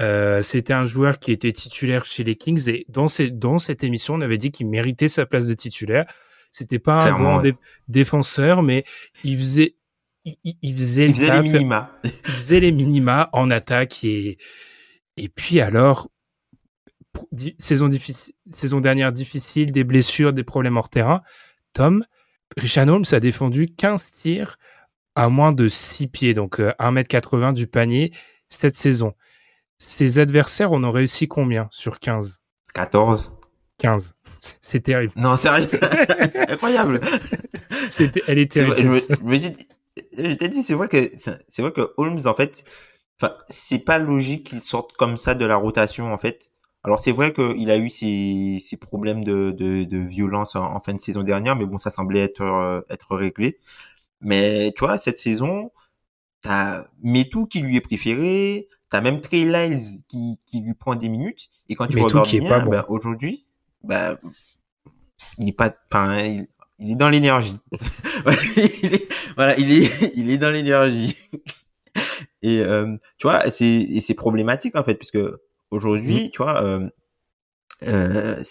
[0.00, 4.14] Euh, c'était un joueur qui était titulaire chez les Kings et dans, dans cette émission,
[4.14, 6.06] on avait dit qu'il méritait sa place de titulaire.
[6.52, 7.42] C'était pas un grand
[7.88, 8.84] défenseur, mais
[9.22, 9.76] il faisait,
[10.24, 11.92] il, faisait, il faisait les minima.
[12.04, 14.38] il faisait les minima en attaque et
[15.16, 16.08] et puis alors
[17.58, 21.22] saison difficile, saison dernière difficile, des blessures, des problèmes hors terrain.
[21.72, 22.04] Tom,
[22.56, 24.58] Richard Holmes a défendu 15 tirs
[25.14, 28.12] à moins de 6 pieds, donc 1m80 euh, du panier
[28.48, 29.14] cette saison.
[29.82, 32.38] Ses adversaires en ont réussi combien sur 15
[32.74, 33.34] 14.
[33.78, 34.14] 15.
[34.60, 35.14] C'est terrible.
[35.16, 35.68] Non, sérieux
[36.48, 37.00] Incroyable.
[38.28, 38.76] elle est terrible.
[38.76, 41.10] je me, t'ai dit, c'est vrai que
[41.48, 42.64] c'est vrai que Holmes en fait,
[43.20, 46.52] enfin, c'est pas logique qu'il sorte comme ça de la rotation en fait.
[46.84, 50.92] Alors c'est vrai qu'il a eu ses, ses problèmes de, de, de violence en, fin
[50.92, 53.58] de saison dernière, mais bon, ça semblait être euh, être réglé.
[54.20, 55.72] Mais tu vois, cette saison,
[56.42, 61.08] t'as Metou qui lui est préféré, t'as même Trey Lyles qui, qui lui prend des
[61.08, 63.46] minutes, et quand tu regardes bien, ben, aujourd'hui,
[63.82, 64.18] ben,
[65.38, 66.18] il est pas, enfin,
[66.78, 67.58] il, est dans l'énergie.
[69.36, 71.16] voilà, il est, il est dans l'énergie.
[72.42, 75.20] et euh, tu vois, c'est, c'est problématique en fait, puisque
[75.70, 76.30] aujourd'hui, mmh.
[76.30, 76.88] tu vois, euh,
[77.84, 78.42] euh,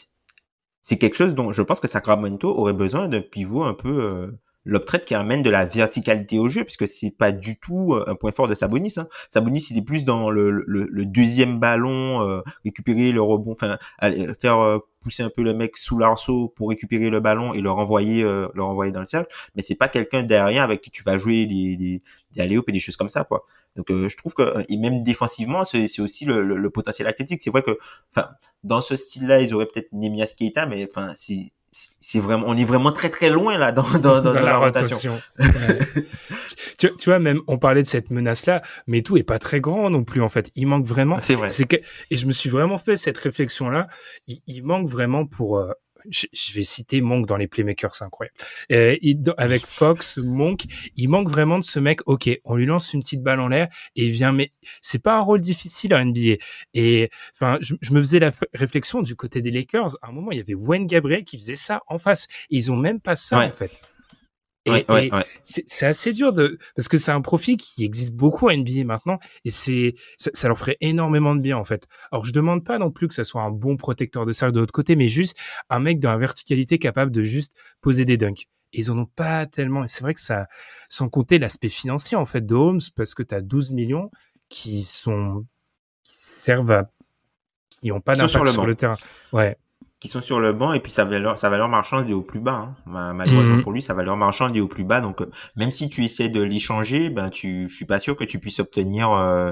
[0.81, 4.31] c'est quelque chose dont je pense que Sacramento aurait besoin d'un pivot un peu
[4.67, 8.03] euh, l'optrette qui amène de la verticalité au jeu, puisque c'est pas du tout euh,
[8.07, 8.95] un point fort de Sabonis.
[8.97, 9.07] Hein.
[9.29, 13.77] Sabonis, il est plus dans le, le, le deuxième ballon, euh, récupérer le rebond, enfin
[14.39, 17.71] faire euh, pousser un peu le mec sous l'arceau pour récupérer le ballon et le
[17.71, 19.33] renvoyer, le renvoyer dans le cercle.
[19.55, 22.01] Mais c'est pas quelqu'un derrière avec qui tu vas jouer des des,
[22.35, 23.45] des et des choses comme ça, quoi.
[23.77, 27.41] Donc je trouve que et même défensivement, c'est aussi le, le, potentiel athlétique.
[27.41, 27.77] C'est vrai que,
[28.13, 28.27] enfin,
[28.65, 32.65] dans ce style-là, ils auraient peut-être Nemias Keita, mais enfin, c'est c'est vraiment, on est
[32.65, 35.19] vraiment très très loin là dans, dans, dans, la, rotation.
[36.79, 39.89] tu, tu, vois, même on parlait de cette menace-là, mais tout est pas très grand
[39.89, 40.49] non plus en fait.
[40.55, 41.19] Il manque vraiment.
[41.19, 41.49] C'est vrai.
[41.49, 41.77] Que,
[42.09, 43.87] et je me suis vraiment fait cette réflexion-là.
[44.27, 45.71] Il, il manque vraiment pour euh,
[46.09, 48.35] je, vais citer Monk dans les playmakers, c'est incroyable.
[48.71, 48.95] Euh,
[49.37, 50.63] avec Fox, Monk,
[50.95, 52.01] il manque vraiment de ce mec.
[52.05, 54.31] Ok, on lui lance une petite balle en l'air et il vient.
[54.31, 56.37] Mais c'est pas un rôle difficile à NBA.
[56.73, 59.97] Et enfin, je, me faisais la réflexion du côté des Lakers.
[60.01, 62.27] À un moment, il y avait Wayne Gabriel qui faisait ça en face.
[62.49, 63.71] Et ils ont même pas ça en fait.
[64.65, 64.85] Et,
[65.43, 69.17] c'est assez dur de parce que c'est un profil qui existe beaucoup à NBA maintenant
[69.45, 71.87] et c'est ça, leur ferait énormément de bien en fait.
[72.11, 74.59] Alors je demande pas non plus que ça soit un bon protecteur de cercle de
[74.59, 75.37] l'autre côté, mais juste
[75.69, 78.47] un mec dans la verticalité capable de juste poser des dunks.
[78.73, 79.83] Et ils en ont pas tellement.
[79.83, 80.47] Et c'est vrai que ça,
[80.89, 84.11] sans compter l'aspect financier en fait de Holmes, parce que tu as 12 millions
[84.49, 85.45] qui sont
[86.03, 86.91] qui servent à
[87.69, 88.97] qui ont pas d'impact sur, le terrain.
[89.31, 89.57] Ouais
[89.99, 92.39] qui sont sur le banc et puis sa valeur sa valeur marchande est au plus
[92.39, 93.13] bas hein.
[93.13, 93.63] malheureusement mhm.
[93.63, 96.29] pour lui sa valeur marchande est au plus bas donc euh, même si tu essaies
[96.29, 99.51] de l'échanger ben tu je suis pas sûr que tu puisses obtenir euh,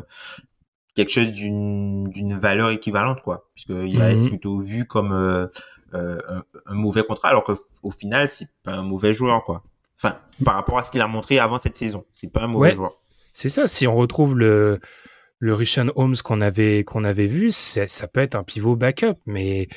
[0.96, 4.30] quelque chose d'une d'une valeur équivalente quoi puisque il va être mhm.
[4.30, 5.48] plutôt vu comme euh,
[5.94, 9.64] un, mauvais contrat alors que au final c'est pas un mauvais joueur quoi
[9.98, 12.74] enfin par rapport à ce qu'il a montré avant cette saison c'est pas un mauvais
[12.74, 12.98] joueur
[13.34, 14.80] c'est ça si on retrouve le
[15.40, 19.68] le Richard Holmes qu'on avait qu'on avait vu, ça peut être un pivot backup, mais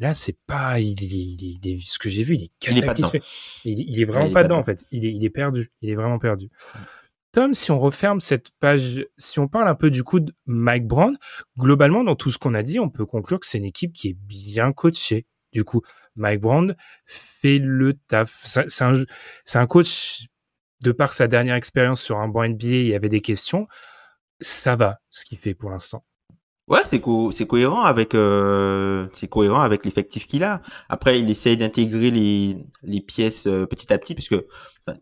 [0.00, 2.52] Là, c'est pas, il, il, il, ce que j'ai vu, il est.
[3.66, 4.86] Il, est vraiment pas, dedans, en fait.
[4.90, 5.70] Il est, il est perdu.
[5.82, 6.48] Il est vraiment perdu.
[7.32, 10.86] Tom, si on referme cette page, si on parle un peu du coup de Mike
[10.86, 11.18] Brown,
[11.58, 14.08] globalement, dans tout ce qu'on a dit, on peut conclure que c'est une équipe qui
[14.08, 15.26] est bien coachée.
[15.52, 15.82] Du coup,
[16.16, 18.40] Mike Brown fait le taf.
[18.46, 19.04] C'est un,
[19.44, 20.28] c'est un coach,
[20.80, 23.68] de par sa dernière expérience sur un banc NBA, il y avait des questions.
[24.40, 26.04] Ça va, ce qu'il fait pour l'instant.
[26.70, 30.62] Ouais, c'est co c'est cohérent avec euh, c'est cohérent avec l'effectif qu'il a.
[30.88, 34.36] Après, il essaye d'intégrer les les pièces euh, petit à petit puisque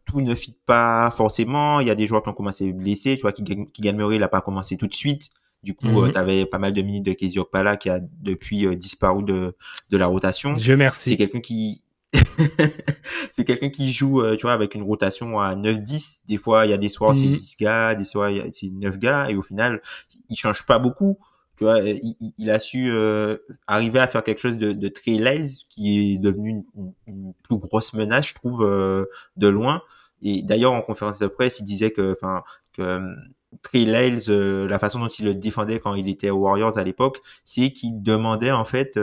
[0.07, 1.81] tout ne fit pas forcément.
[1.81, 4.29] Il y a des joueurs qui ont commencé blessés, tu vois, qui qui il a
[4.29, 5.29] pas commencé tout de suite.
[5.63, 6.13] Du coup, euh, mhm.
[6.13, 9.55] tu avais pas mal de minutes de Kezio Pala qui a depuis disparu de
[9.91, 10.57] de la rotation.
[10.57, 11.11] Je merci.
[11.11, 11.83] C'est quelqu'un qui
[13.31, 16.21] c'est quelqu'un qui joue, tu vois, avec une rotation à 9-10.
[16.27, 17.65] Des fois, il y a des soirs, c'est 10 mhm.
[17.65, 19.83] gars, des soirs, c'est 9 gars, et au final,
[20.29, 21.19] il change pas beaucoup
[21.59, 21.81] tu vois,
[22.39, 25.19] il, a su euh, arriver à faire quelque chose de, de très
[25.69, 26.65] qui est devenu
[27.09, 29.83] une, plus grosse menace, je trouve, euh, de loin.
[30.23, 32.45] Et d'ailleurs, en conférence de presse, il disait que, enfin,
[32.75, 33.15] que euh,
[33.63, 34.31] Trey Lyles,
[34.69, 38.05] la façon dont il le défendait quand il était aux Warriors à l'époque, c'est qu'il
[38.05, 38.97] demandait en fait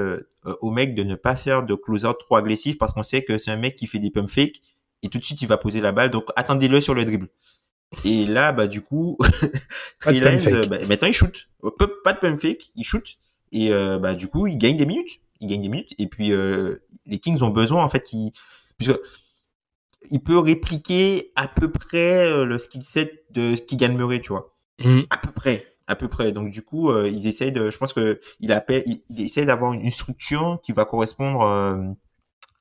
[0.62, 3.52] au mec de ne pas faire de close-out trop agressif parce qu'on sait que c'est
[3.52, 4.62] un mec qui fait des pump fakes
[5.04, 6.12] et tout de suite il va poser la balle.
[6.12, 7.30] Donc attendez-le sur le dribble.
[8.04, 9.18] Et là, bah, du coup,
[10.08, 11.48] Lyles, bah, maintenant il shoot.
[11.78, 13.18] Pas de pump fake, il shoot.
[13.52, 15.22] Et euh, bah, du coup, il gagne des minutes.
[15.40, 15.94] Il gagne des minutes.
[15.98, 18.32] Et puis, euh, les Kings ont besoin, en fait, il,
[18.78, 18.98] puisque
[20.12, 24.56] il peut répliquer à peu près euh, le skill set de Keegan Murray, tu vois.
[24.80, 25.02] Mm.
[25.10, 25.75] À peu près.
[25.88, 26.32] À peu près.
[26.32, 29.74] Donc, du coup, ils essayent de, je pense que il appelle, il, il essaie d'avoir
[29.74, 31.96] une structure qui va correspondre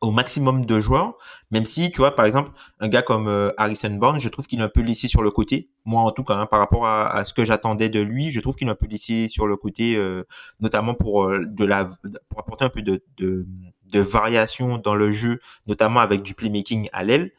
[0.05, 1.17] au maximum de joueurs,
[1.51, 4.61] même si, tu vois, par exemple, un gars comme euh, Harrison Barnes, je trouve qu'il
[4.61, 5.71] est un peu laissé sur le côté.
[5.85, 8.55] Moi, en tout cas, hein, par rapport à, ce que j'attendais de lui, je trouve
[8.55, 10.25] qu'il est un peu laissé sur le côté, euh,
[10.61, 11.89] notamment pour euh, de la,
[12.29, 13.47] pour apporter un peu de, de,
[13.93, 17.33] de variation dans le jeu, notamment avec du playmaking à l'aile.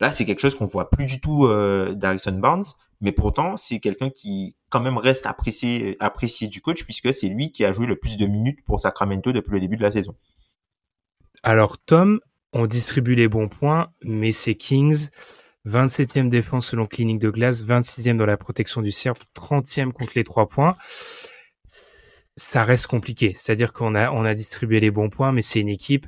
[0.00, 1.48] Là, c'est quelque chose qu'on voit plus du tout
[1.94, 2.64] d'Harrison Barnes,
[3.00, 5.96] mais pourtant, c'est quelqu'un qui quand même reste apprécié,
[6.48, 9.52] du coach puisque c'est lui qui a joué le plus de minutes pour Sacramento depuis
[9.52, 10.14] le début de la saison.
[11.42, 12.20] Alors Tom,
[12.52, 15.08] on distribue les bons points, mais c'est Kings,
[15.66, 20.24] 27e défense selon Clinique de Glace, 26e dans la protection du cercle, 30e contre les
[20.24, 20.74] trois points.
[22.36, 23.34] Ça reste compliqué.
[23.34, 26.06] C'est-à-dire qu'on a, on a distribué les bons points, mais c'est une équipe.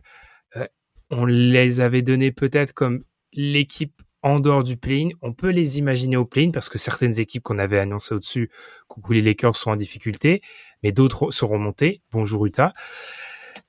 [0.57, 0.66] Euh,
[1.11, 5.09] on les avait donnés peut-être comme l'équipe en dehors du play-in.
[5.23, 8.51] On peut les imaginer au play-in parce que certaines équipes qu'on avait annoncées au-dessus,
[8.89, 10.43] coucou les Lakers, sont en difficulté,
[10.83, 12.03] mais d'autres seront montées.
[12.13, 12.73] Bonjour Utah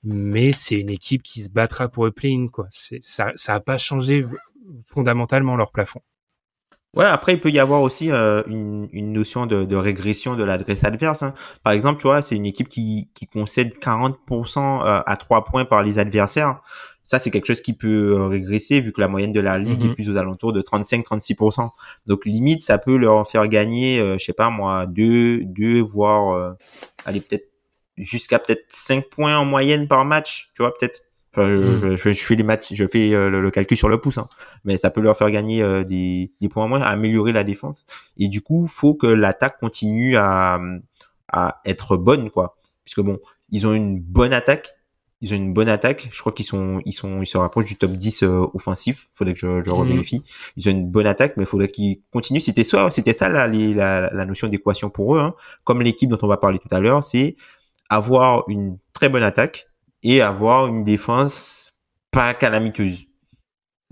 [0.04, 2.68] mais c'est une équipe qui se battra pour le play-in, quoi.
[2.72, 4.26] Ça, ça a pas changé
[4.86, 6.02] fondamentalement leur plafond.
[6.96, 10.84] Ouais, après il peut y avoir aussi euh, une, notion de, de, régression de l'adresse
[10.84, 11.22] adverse.
[11.22, 11.36] Hein.
[11.64, 15.66] Par exemple, tu vois, c'est une équipe qui, qui concède 40% euh, à 3 points
[15.66, 16.62] par les adversaires.
[17.10, 19.84] Ça, c'est quelque chose qui peut euh, régresser vu que la moyenne de la ligue
[19.84, 19.96] est mhm.
[19.96, 21.70] plus aux alentours de 35-36%.
[22.06, 26.56] Donc limite, ça peut leur faire gagner, je sais pas moi, deux, deux voire,
[27.06, 27.50] allez peut-être
[28.00, 31.02] jusqu'à peut-être 5 points en moyenne par match, tu vois, peut-être.
[31.36, 31.96] Hmm.
[31.96, 34.28] je, fais les matchs, je fais euh, le, calcul sur le pouce, hein.
[34.66, 37.86] mais ça peut leur faire gagner euh, des, des, points en moins, améliorer la défense.
[38.18, 40.60] Et du coup, faut que l'attaque continue à,
[41.32, 42.58] à être bonne, quoi.
[42.84, 43.20] Puisque bon,
[43.52, 44.74] ils ont une bonne attaque,
[45.22, 46.10] ils ont une bonne attaque.
[46.12, 49.08] Je crois qu'ils sont, ils sont, ils se rapprochent du top 10 euh, offensif.
[49.12, 49.74] Faudrait que je, je hmm.
[49.74, 50.24] revérifie.
[50.56, 52.40] Ils ont une bonne attaque, mais il faudrait qu'ils continuent.
[52.40, 55.20] C'était ça, c'était ça la, la, la notion d'équation pour eux.
[55.20, 55.34] Hein.
[55.64, 57.36] Comme l'équipe dont on va parler tout à l'heure, c'est
[57.90, 59.68] avoir une très bonne attaque
[60.04, 61.74] et avoir une défense
[62.12, 63.06] pas calamiteuse.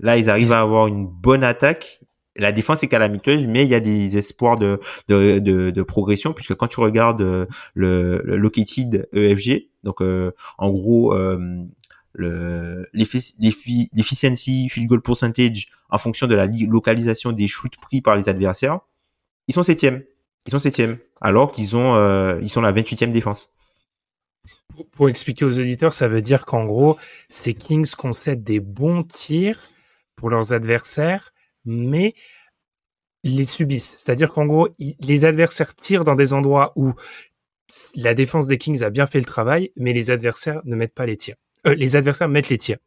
[0.00, 2.00] Là, ils arrivent à avoir une bonne attaque.
[2.38, 6.54] La défense est calamiteuse, mais il y a des espoirs de, de, de, progression, puisque
[6.54, 14.88] quand tu regardes euh, le, le located EFG, donc euh, en gros, euh, l'efficiency field
[14.88, 18.80] goal percentage en fonction de la localisation des shoots pris par les adversaires,
[19.46, 20.02] ils sont septième.
[20.46, 23.50] Ils sont septième, alors qu'ils ont, euh, ils sont la 28e défense
[24.92, 26.98] pour expliquer aux auditeurs, ça veut dire qu'en gros,
[27.28, 29.58] ces Kings concèdent des bons tirs
[30.16, 31.32] pour leurs adversaires,
[31.68, 32.14] mais
[33.24, 33.96] les subissent.
[33.98, 36.92] C'est-à-dire qu'en gros, les adversaires tirent dans des endroits où
[37.94, 41.06] la défense des Kings a bien fait le travail, mais les adversaires ne mettent pas
[41.06, 41.36] les tirs.
[41.66, 42.78] Euh, les adversaires mettent les tirs.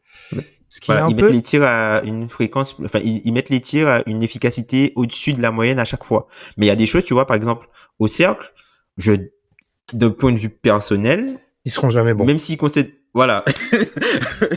[0.69, 4.03] Ce qui ils mettent les tirs à une fréquence, enfin, ils, mettent les tirs à
[4.05, 6.27] une efficacité au-dessus de la moyenne à chaque fois.
[6.55, 7.67] Mais il y a des choses, tu vois, par exemple,
[7.99, 8.53] au cercle,
[8.97, 9.11] je,
[9.91, 12.25] d'un point de vue personnel, ils seront jamais bons.
[12.25, 13.43] Même s'ils concèdent, voilà.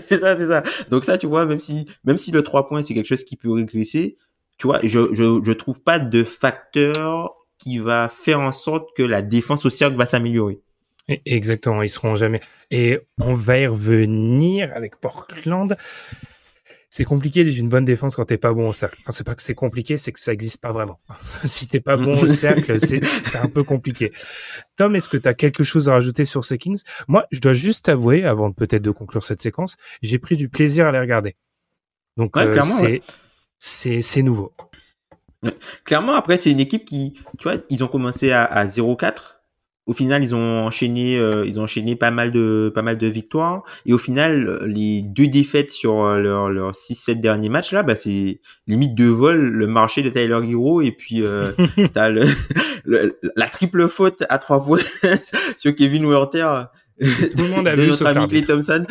[0.01, 0.63] c'est ça, c'est ça.
[0.91, 3.37] Donc ça, tu vois, même si, même si le 3 points, c'est quelque chose qui
[3.37, 4.17] peut régresser,
[4.59, 9.03] tu vois, je, je, je trouve pas de facteur qui va faire en sorte que
[9.03, 10.61] la défense au cercle va s'améliorer.
[11.27, 12.41] Exactement, ils seront jamais.
[12.71, 15.77] Et on va y revenir avec Portland
[16.97, 18.97] c'est compliqué d'être une bonne défense quand t'es pas bon au cercle.
[19.01, 21.01] Enfin, c'est pas que c'est compliqué, c'est que ça existe pas vraiment.
[21.45, 23.01] si t'es pas bon au cercle, c'est
[23.37, 24.13] un peu compliqué.
[24.77, 26.81] Tom, est-ce que tu as quelque chose à rajouter sur ces Kings?
[27.09, 30.87] Moi, je dois juste avouer, avant peut-être de conclure cette séquence, j'ai pris du plaisir
[30.87, 31.35] à les regarder.
[32.17, 32.63] Donc, euh,
[33.59, 34.53] c'est c'est nouveau.
[35.83, 39.34] Clairement, après, c'est une équipe qui, tu vois, ils ont commencé à, à 0-4
[39.87, 43.07] au final, ils ont enchaîné, euh, ils ont enchaîné pas mal de, pas mal de
[43.07, 43.63] victoires.
[43.85, 48.41] Et au final, les deux défaites sur leurs leur 6-7 derniers matchs là, bah c'est
[48.67, 51.53] limite deux vols, le marché de Tyler Hero et puis euh,
[51.93, 52.25] t'as le,
[53.37, 54.81] la triple faute à trois points
[55.57, 56.67] sur Kevin Werther.
[57.01, 57.07] Tout
[57.43, 58.87] le monde a vu notre ami Clay Thompson.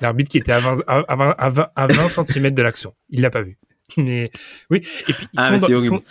[0.00, 1.16] L'arbitre qui était à 20, à
[1.50, 2.94] 20, à 20, cm de l'action.
[3.10, 3.58] Il l'a pas vu.
[3.96, 4.30] Mais
[4.70, 4.82] oui.
[5.08, 6.02] Et puis ils ah, sont, ils sont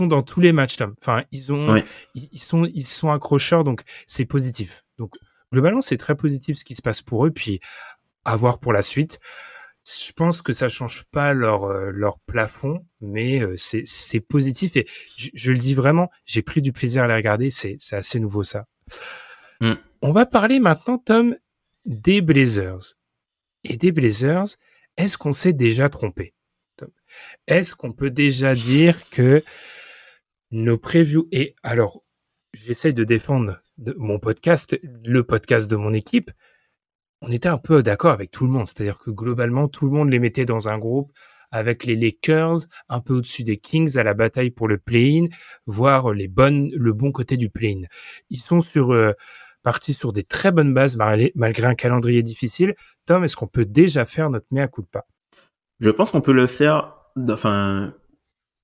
[0.00, 0.94] dans tous les matchs, Tom.
[1.00, 1.82] Enfin, ils ont,
[2.14, 4.84] ils, sont, ils sont accrocheurs, donc c'est positif.
[4.98, 5.14] Donc
[5.52, 7.30] globalement, c'est très positif ce qui se passe pour eux.
[7.30, 7.60] Puis
[8.26, 9.18] à voir pour la suite.
[9.86, 14.76] Je pense que ça change pas leur euh, leur plafond, mais euh, c'est c'est positif
[14.76, 14.84] et
[15.16, 17.50] je, le dis vraiment, j'ai pris du plaisir à les regarder.
[17.50, 18.66] C'est c'est assez nouveau ça.
[19.60, 19.74] Mm.
[20.02, 21.36] On va parler maintenant, Tom,
[21.84, 22.96] des Blazers
[23.62, 24.56] et des Blazers.
[24.96, 26.34] Est-ce qu'on s'est déjà trompé?
[27.46, 29.42] Est-ce qu'on peut déjà dire que
[30.50, 32.02] nos previews et alors
[32.54, 33.60] j'essaye de défendre
[33.96, 36.30] mon podcast, le podcast de mon équipe,
[37.20, 40.10] on était un peu d'accord avec tout le monde, c'est-à-dire que globalement tout le monde
[40.10, 41.12] les mettait dans un groupe
[41.50, 45.26] avec les Lakers un peu au-dessus des Kings à la bataille pour le play-in,
[45.66, 47.82] voire les bonnes, le bon côté du play-in.
[48.30, 49.12] Ils sont sur euh,
[49.62, 52.74] parti sur des très bonnes bases malgré un calendrier difficile.
[53.06, 55.06] Tom, est-ce qu'on peut déjà faire notre mea culpa?
[55.80, 56.94] Je pense qu'on peut le faire,
[57.28, 57.92] enfin,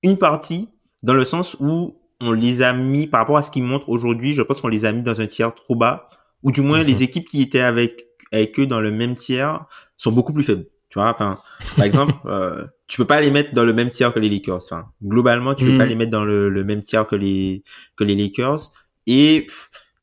[0.01, 0.69] une partie,
[1.03, 4.33] dans le sens où on les a mis, par rapport à ce qu'ils montrent aujourd'hui,
[4.33, 6.09] je pense qu'on les a mis dans un tiers trop bas,
[6.41, 7.01] ou du moins les mhm.
[7.03, 9.65] équipes qui étaient avec, avec eux dans le même tiers
[9.97, 10.65] sont beaucoup plus faibles.
[10.89, 11.37] Tu vois, enfin,
[11.75, 14.57] par exemple, euh, tu peux pas les mettre dans le même tiers que les Lakers.
[14.57, 15.89] Enfin, globalement, tu peux pas mhm.
[15.89, 17.63] les mettre dans le, le, même tiers que les
[17.95, 18.71] que les Lakers.
[19.07, 19.47] Et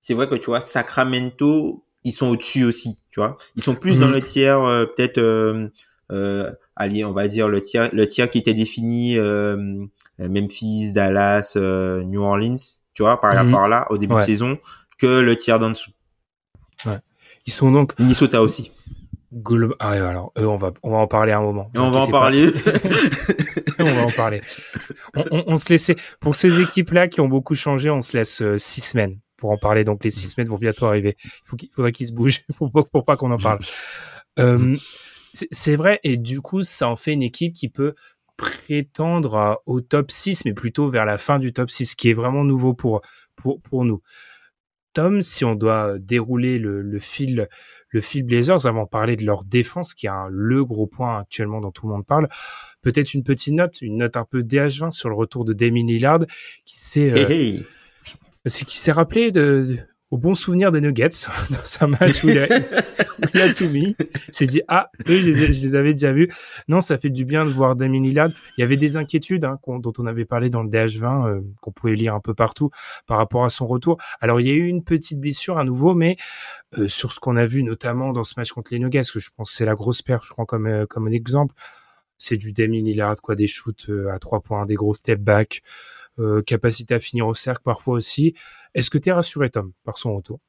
[0.01, 2.99] c'est vrai que tu vois, Sacramento, ils sont au-dessus aussi.
[3.11, 4.15] Tu vois, ils sont plus dans mhm.
[4.15, 5.19] le tiers euh, peut-être.
[5.19, 5.69] Euh,
[6.11, 9.57] euh, allez, on va dire le tiers, le tiers qui était défini euh,
[10.18, 12.57] Memphis, Dallas, euh, New Orleans,
[12.95, 14.59] tu vois, par, par là au début de saison,
[14.99, 15.93] que le tiers d'en dessous.
[16.87, 16.99] Ouais.
[17.47, 18.73] Ils sont donc Minnesota aussi.
[19.79, 21.71] Ah, alors eux, on va on va en parler un moment.
[21.77, 22.53] On va en parler.
[23.79, 24.41] on va en parler.
[25.14, 28.59] On, on, se laissait pour ces équipes-là qui ont beaucoup changé, on se laisse euh,
[28.59, 29.85] six semaines pour en parler.
[29.85, 31.16] Donc les six semaines vont bientôt arriver.
[31.23, 33.61] Il faut qu'il faudrait qu'ils se bougent pour, pour pas qu'on en parle.
[34.39, 34.77] Euh,
[35.51, 37.95] c'est vrai et du coup ça en fait une équipe qui peut
[38.37, 42.45] prétendre au top 6 mais plutôt vers la fin du top 6 qui est vraiment
[42.45, 43.03] nouveau pour
[43.37, 44.03] pour pour nous.
[44.93, 47.49] Tom, si on doit dérouler le, le fil
[47.89, 51.61] le fil Blazers avant de parler de leur défense qui a le gros point actuellement
[51.61, 52.28] dont tout le monde parle,
[52.83, 56.20] peut-être une petite note, une note un peu DH20 sur le retour de Damien Lillard
[56.64, 57.59] qui s'est euh,
[58.45, 59.78] qui s'est rappelé de,
[60.11, 61.09] au bon souvenir des Nuggets
[61.51, 63.95] dans un match où il a, tout mis.
[64.29, 66.33] Il s'est dit ah eux je les, avais déjà vus.
[66.69, 68.31] Non ça fait du bien de voir Damien Lillard.
[68.57, 71.71] Il y avait des inquiétudes hein, dont on avait parlé dans le DH20 euh, qu'on
[71.71, 72.71] pouvait lire un peu partout
[73.07, 73.99] par rapport à son retour.
[74.21, 76.17] Alors il y a eu une petite blessure à nouveau, mais
[76.79, 79.31] euh, sur ce qu'on a vu notamment dans ce match contre les Nuggets, que je
[79.37, 81.55] pense c'est la grosse perte, je crois comme euh, comme un exemple,
[82.19, 85.63] c'est du Damien Lillard quoi, des shoots à trois points, des gros step back.
[86.47, 88.35] Capacité à finir au cercle parfois aussi.
[88.75, 90.41] Est-ce que tu rassuré, Tom, par son retour?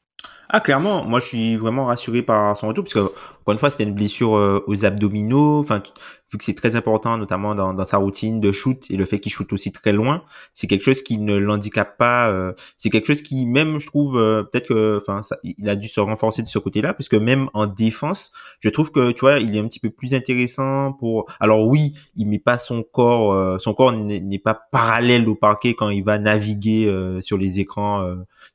[0.54, 3.86] Ah clairement, moi je suis vraiment rassuré par son retour parce encore une fois c'était
[3.86, 5.82] une blessure euh, aux abdominaux, enfin
[6.30, 9.20] vu que c'est très important notamment dans, dans, sa routine de shoot et le fait
[9.20, 13.08] qu'il shoot aussi très loin, c'est quelque chose qui ne l'handicape pas, euh, c'est quelque
[13.08, 16.48] chose qui même je trouve euh, peut-être que enfin il a dû se renforcer de
[16.48, 19.68] ce côté-là parce que même en défense, je trouve que tu vois, il est un
[19.70, 24.40] petit peu plus intéressant pour alors oui, il met pas son corps son corps n'est
[24.40, 28.06] pas parallèle au parquet quand il va naviguer sur les écrans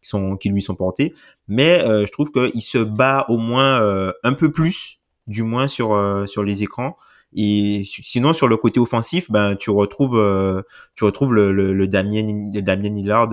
[0.02, 1.14] qui sont qui lui sont portés,
[1.48, 5.68] mais euh, je trouve qu'il se bat au moins euh, un peu plus, du moins
[5.68, 6.96] sur euh, sur les écrans.
[7.34, 12.50] Et sinon sur le côté offensif, ben tu retrouves tu retrouves le, le, le Damien
[12.54, 13.30] le Damien Hillard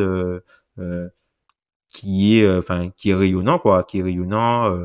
[1.88, 4.76] qui est enfin qui est rayonnant quoi, qui est rayonnant,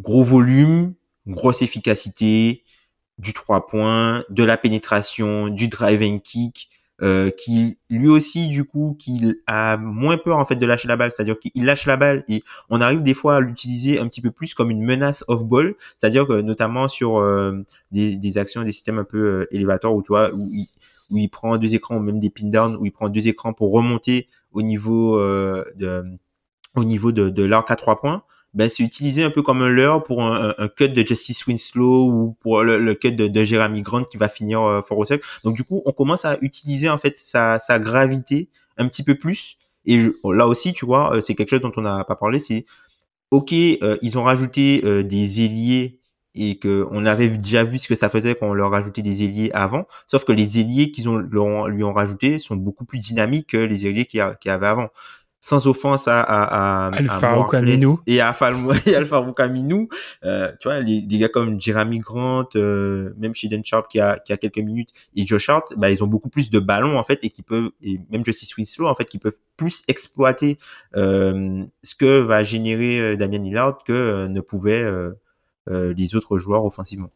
[0.00, 0.94] gros volume,
[1.26, 2.64] grosse efficacité,
[3.18, 6.68] du 3 points, de la pénétration, du drive and kick,
[7.02, 10.96] euh, qui lui aussi du coup qu'il a moins peur en fait de lâcher la
[10.96, 14.20] balle, c'est-à-dire qu'il lâche la balle et on arrive des fois à l'utiliser un petit
[14.20, 18.72] peu plus comme une menace off ball, c'est-à-dire que notamment sur euh, des, actions, des
[18.72, 20.68] systèmes un peu euh, élévateurs où où il,
[21.10, 23.52] où il prend deux écrans ou même des pin down où il prend deux écrans
[23.52, 26.04] pour remonter au niveau de
[26.76, 28.24] au niveau de l'arc à trois points
[28.54, 32.10] ben c'est utilisé un peu comme un leurre pour un, un, cut de Justice Winslow
[32.10, 35.22] ou pour le, cut de, de, Jeremy Grant qui va finir euh, fort au sec.
[35.44, 39.14] Donc du coup, on commence à utiliser en fait sa, sa gravité un petit peu
[39.14, 39.56] plus.
[39.86, 42.38] Et là aussi, tu vois, euh, c'est quelque chose dont on n'a pas parlé.
[42.38, 42.64] C'est
[43.30, 46.00] ok, euh, ils ont rajouté euh, des ailiers
[46.34, 49.24] et que on avait déjà vu ce que ça faisait quand on leur rajoutait des
[49.24, 49.86] ailiers avant.
[50.06, 53.86] Sauf que les ailiers qu'ils ont lui ont rajouté sont beaucoup plus dynamiques que les
[53.86, 54.88] ailiers qu'il y, avait avant
[55.40, 57.48] sans offense à, à, à Alpha
[58.06, 58.52] et à Alpha,
[58.86, 59.26] et Alpha
[60.24, 64.18] euh, tu vois les, les, gars comme Jeremy Grant euh, même Shaden Sharp qui a
[64.18, 67.04] qui a quelques minutes et Josh Hart bah ils ont beaucoup plus de ballons en
[67.04, 70.58] fait et qui peuvent et même Justice Winslow en fait qui peuvent plus exploiter
[70.96, 74.88] euh, ce que va générer euh, Damien Lillard que ne pouvaient
[75.68, 77.10] les autres joueurs offensivement.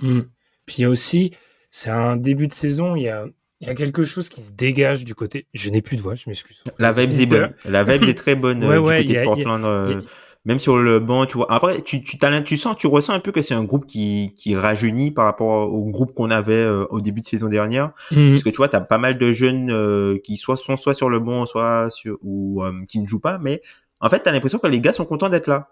[0.00, 0.20] Mmh.
[0.64, 1.32] Puis il y a aussi
[1.70, 3.26] c'est un début de saison il y a
[3.60, 5.46] il y a quelque chose qui se dégage du côté.
[5.54, 6.62] Je n'ai plus de voix, je m'excuse.
[6.78, 7.54] La vibe est bonne.
[7.64, 9.64] La vibe est très bonne euh, du côté de Portland.
[9.64, 10.02] Euh,
[10.44, 11.50] même sur le banc, tu vois.
[11.50, 14.54] Après, tu, tu, tu sens, tu ressens un peu que c'est un groupe qui, qui
[14.54, 17.92] rajeunit par rapport au groupe qu'on avait euh, au début de saison dernière.
[18.12, 18.32] Mhm.
[18.32, 21.08] Parce que tu vois, tu as pas mal de jeunes qui soit sont soit sur
[21.08, 23.38] le banc, soit sur, ou qui ne jouent pas.
[23.38, 23.62] Mais
[24.00, 25.70] en fait, tu as l'impression que les gars sont contents d'être là.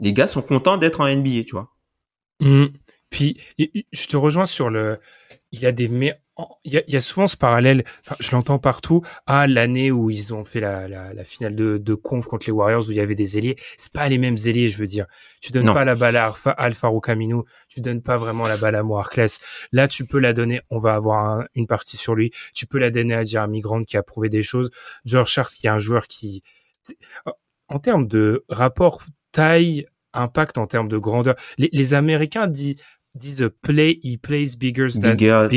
[0.00, 1.68] Les gars sont contents d'être en NBA, tu vois.
[2.40, 2.70] Mhm.
[3.12, 4.98] Puis, je te rejoins sur le.
[5.52, 5.84] Il y a des
[6.64, 10.08] il y a, y a, souvent ce parallèle, enfin, je l'entends partout, à l'année où
[10.08, 12.96] ils ont fait la, la, la, finale de, de conf contre les Warriors où il
[12.96, 13.56] y avait des ailiers.
[13.76, 15.06] C'est pas les mêmes ailiers, je veux dire.
[15.42, 18.76] Tu donnes pas la balle à Alpha, Alpha Camino, tu donnes pas vraiment la balle
[18.76, 19.40] à Moarclès.
[19.72, 22.32] Là, tu peux la donner, on va avoir une partie sur lui.
[22.54, 24.70] Tu peux la donner à Jeremy Grant qui a prouvé des choses.
[25.04, 26.42] George Hart qui est un joueur qui,
[27.68, 29.02] en termes de rapport
[29.32, 32.76] taille, impact en termes de grandeur, les, les Américains disent
[33.14, 35.48] disent play he plays bigger than bigger,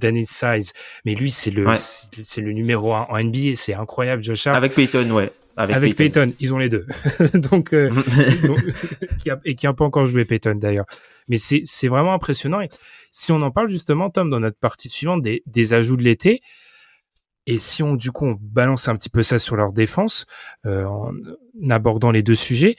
[0.00, 0.72] than, his size.
[1.04, 4.74] Mais lui c'est le c'est le numéro un en NBA c'est incroyable Josh Hart avec
[4.74, 5.32] Peyton ouais.
[5.56, 6.32] Avec, Peyton.
[6.40, 6.86] ils ont les deux.
[7.34, 7.90] Donc euh,
[9.18, 10.86] qui a, et qui a pas encore joué Peyton d'ailleurs.
[11.28, 12.60] Mais c'est c'est vraiment impressionnant.
[12.60, 12.68] Et
[13.10, 16.40] si on en parle justement Tom dans notre partie suivante des des ajouts de l'été
[17.46, 20.26] et si on du coup on balance un petit peu ça sur leur défense
[20.66, 21.12] euh, en
[21.68, 22.76] abordant les deux sujets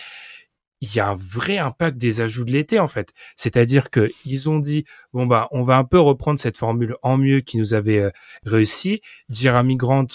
[0.82, 3.14] il y a un vrai impact des ajouts de l'été en fait.
[3.36, 7.18] C'est-à-dire que ils ont dit bon bah on va un peu reprendre cette formule en
[7.18, 8.12] mieux qui nous avait euh,
[8.46, 9.02] réussi.
[9.30, 10.08] Jeremy Grant,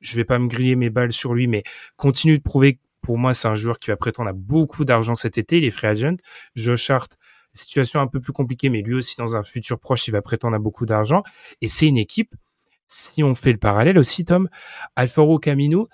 [0.00, 1.64] je vais pas me griller mes balles sur lui, mais
[1.96, 2.78] continue de prouver.
[3.00, 5.58] Pour moi, c'est un joueur qui va prétendre à beaucoup d'argent cet été.
[5.58, 6.16] Il est free agent.
[6.54, 7.18] Josh Hart,
[7.52, 10.56] situation un peu plus compliquée, mais lui aussi dans un futur proche, il va prétendre
[10.56, 11.22] à beaucoup d'argent.
[11.60, 12.34] Et c'est une équipe.
[12.88, 14.48] Si on fait le parallèle aussi, Tom,
[14.96, 15.88] Alfaro Camino,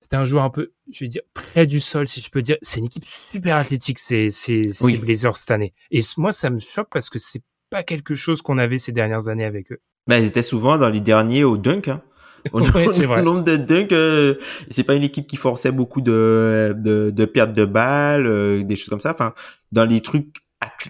[0.00, 2.56] c'était un joueur un peu, je vais dire, près du sol, si je peux dire.
[2.62, 5.74] C'est une équipe super athlétique, ces, ces, Blazers cette année.
[5.90, 9.28] Et moi, ça me choque parce que c'est pas quelque chose qu'on avait ces dernières
[9.28, 9.80] années avec eux.
[10.06, 12.02] Ben, ils étaient souvent dans les derniers au dunk, hein.
[12.52, 13.22] Au c'est vrai.
[13.22, 14.36] nombre de dunk, euh,
[14.70, 18.76] c'est pas une équipe qui forçait beaucoup de, de, de pertes de balles, euh, des
[18.76, 19.10] choses comme ça.
[19.10, 19.34] Enfin,
[19.72, 20.36] dans les trucs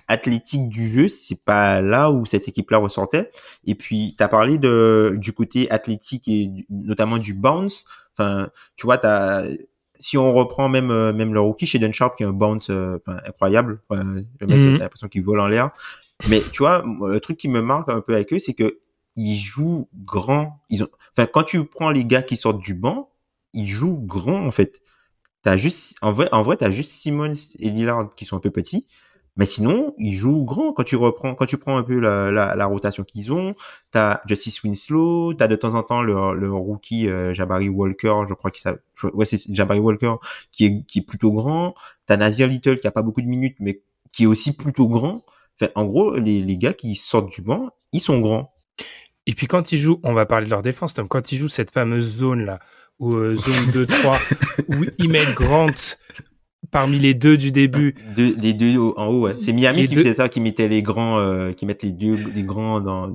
[0.06, 3.30] athlétiques du jeu, c'est pas là où cette équipe-là ressortait.
[3.64, 7.84] Et puis, tu as parlé de, du côté athlétique et notamment du bounce.
[8.18, 9.44] Enfin, tu vois, t'as
[10.00, 12.98] si on reprend même euh, même le rookie chez Sharp qui a un bounce euh,
[13.26, 14.74] incroyable, le mec mhm.
[14.76, 15.70] a l'impression qu'il vole en l'air.
[16.28, 18.80] Mais tu vois, le truc qui me marque un peu avec eux, c'est que
[19.16, 20.64] ils jouent grand.
[20.70, 23.10] Ils ont, enfin, quand tu prends les gars qui sortent du banc,
[23.52, 24.80] ils jouent grand en fait.
[25.42, 28.50] T'as juste, en vrai, en vrai, t'as juste Simmons et Lillard qui sont un peu
[28.50, 28.88] petits.
[29.39, 32.57] Mais sinon, ils jouent grand quand tu reprends, quand tu prends un peu la, la,
[32.57, 33.55] la rotation qu'ils ont.
[33.93, 38.34] T'as Justice Winslow, t'as de temps en temps le, le rookie euh, Jabari Walker, je
[38.34, 38.82] crois qu'il s'appelle,
[39.14, 40.16] ouais c'est Jabari Walker
[40.51, 41.74] qui est qui est plutôt grand.
[42.07, 43.80] T'as Nazir Little qui a pas beaucoup de minutes mais
[44.12, 45.24] qui est aussi plutôt grand.
[45.61, 48.53] Enfin, en gros, les, les gars qui sortent du banc, ils sont grands.
[49.26, 51.49] Et puis quand ils jouent, on va parler de leur défense, Tom, quand ils jouent
[51.49, 52.59] cette fameuse zone là,
[52.99, 55.70] ou euh, zone 2-3, où ils mettent Grant
[56.70, 57.94] parmi les deux du début.
[58.16, 59.34] les deux en haut, ouais.
[59.38, 62.42] C'est Miami qui faisait ça, qui mettait les grands, euh, qui mettent les deux, les
[62.42, 63.14] grands dans,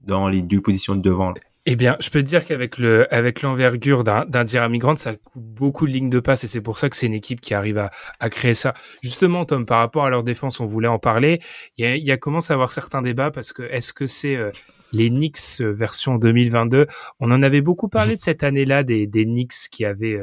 [0.00, 1.34] dans les deux positions de devant.
[1.68, 5.16] Eh bien, je peux te dire qu'avec le, avec l'envergure d'un, d'un Jeremy Grant, ça
[5.16, 7.54] coupe beaucoup de lignes de passe et c'est pour ça que c'est une équipe qui
[7.54, 8.72] arrive à, à créer ça.
[9.02, 11.40] Justement, Tom, par rapport à leur défense, on voulait en parler.
[11.76, 14.36] Il y a, y a commencé à avoir certains débats parce que est-ce que c'est
[14.36, 14.52] euh,
[14.92, 16.86] les Knicks euh, version 2022
[17.18, 20.20] On en avait beaucoup parlé de cette année-là des, des Knicks qui avaient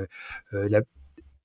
[0.53, 0.79] la,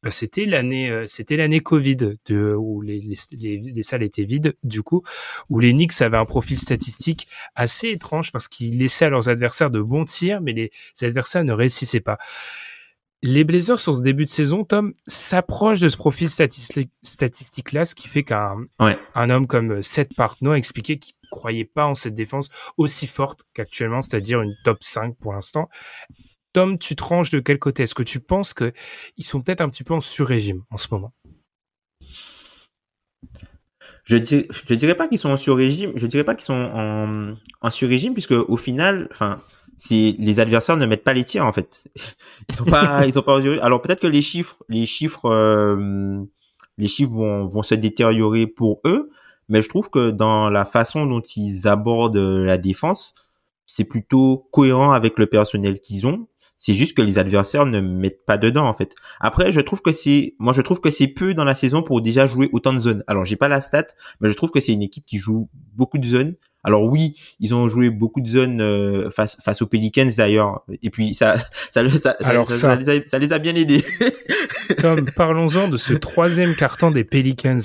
[0.03, 3.01] bah, c'était l'année euh, c'était l'année Covid de, où les,
[3.33, 5.03] les, les, salles étaient vides du coup
[5.49, 7.27] où les Knicks avaient un profil statistique
[7.57, 10.71] assez étrange parce qu'ils laissaient à leurs adversaires de bons tirs mais les,
[11.03, 12.19] adversaires ne réussissaient pas.
[13.23, 17.85] Les Blazers sur ce début de saison, Tom, s'approchent de ce profil statistique, statistique là,
[17.85, 21.97] ce qui fait qu'un un homme comme Seth Partnow a expliqué qu'il croyait pas en
[21.97, 25.69] cette défense aussi forte qu'actuellement, c'est-à-dire une top 5 pour l'instant.
[26.59, 27.85] Tom, tu tranches de quel côté?
[27.85, 28.73] Est-ce que tu penses qu'ils
[29.25, 31.13] sont peut-être un petit peu en sur-régime en ce moment?
[34.03, 37.71] Je, ne je dirais pas qu'ils sont en sur-régime, je dirais pas qu'ils sont en,
[37.71, 39.41] sur-régime, puisque au final, enfin,
[39.77, 41.81] si les adversaires ne mettent pas les tirs, en fait.
[42.49, 46.25] Ils sont pas, ils sont pas Alors peut-être que les chiffres, les chiffres, euh,
[46.77, 49.11] les chiffres vont, vont se détériorer pour eux,
[49.49, 53.15] mais je trouve que dans la façon dont ils abordent la défense,
[53.65, 56.27] c'est plutôt cohérent avec le personnel qu'ils ont
[56.59, 58.95] c'est juste que les adversaires ne mettent pas dedans en fait.
[59.21, 62.03] Après, je trouve que c'est, moi je trouve que c'est peu dans la saison pour
[62.03, 63.05] déjà jouer autant de zones.
[63.07, 63.87] Alors j'ai pas la stat,
[64.21, 66.35] mais je trouve que c'est une équipe qui joue beaucoup de zones.
[66.65, 70.91] Alors oui, ils ont joué beaucoup de zones euh, face face aux Pelicans d'ailleurs, et
[70.91, 71.39] puis ça
[71.71, 73.85] ça, ça, Alors ça, les, a, ça les, a, bien aidés.
[74.81, 77.61] Comme parlons-en de ce troisième carton des Pelicans.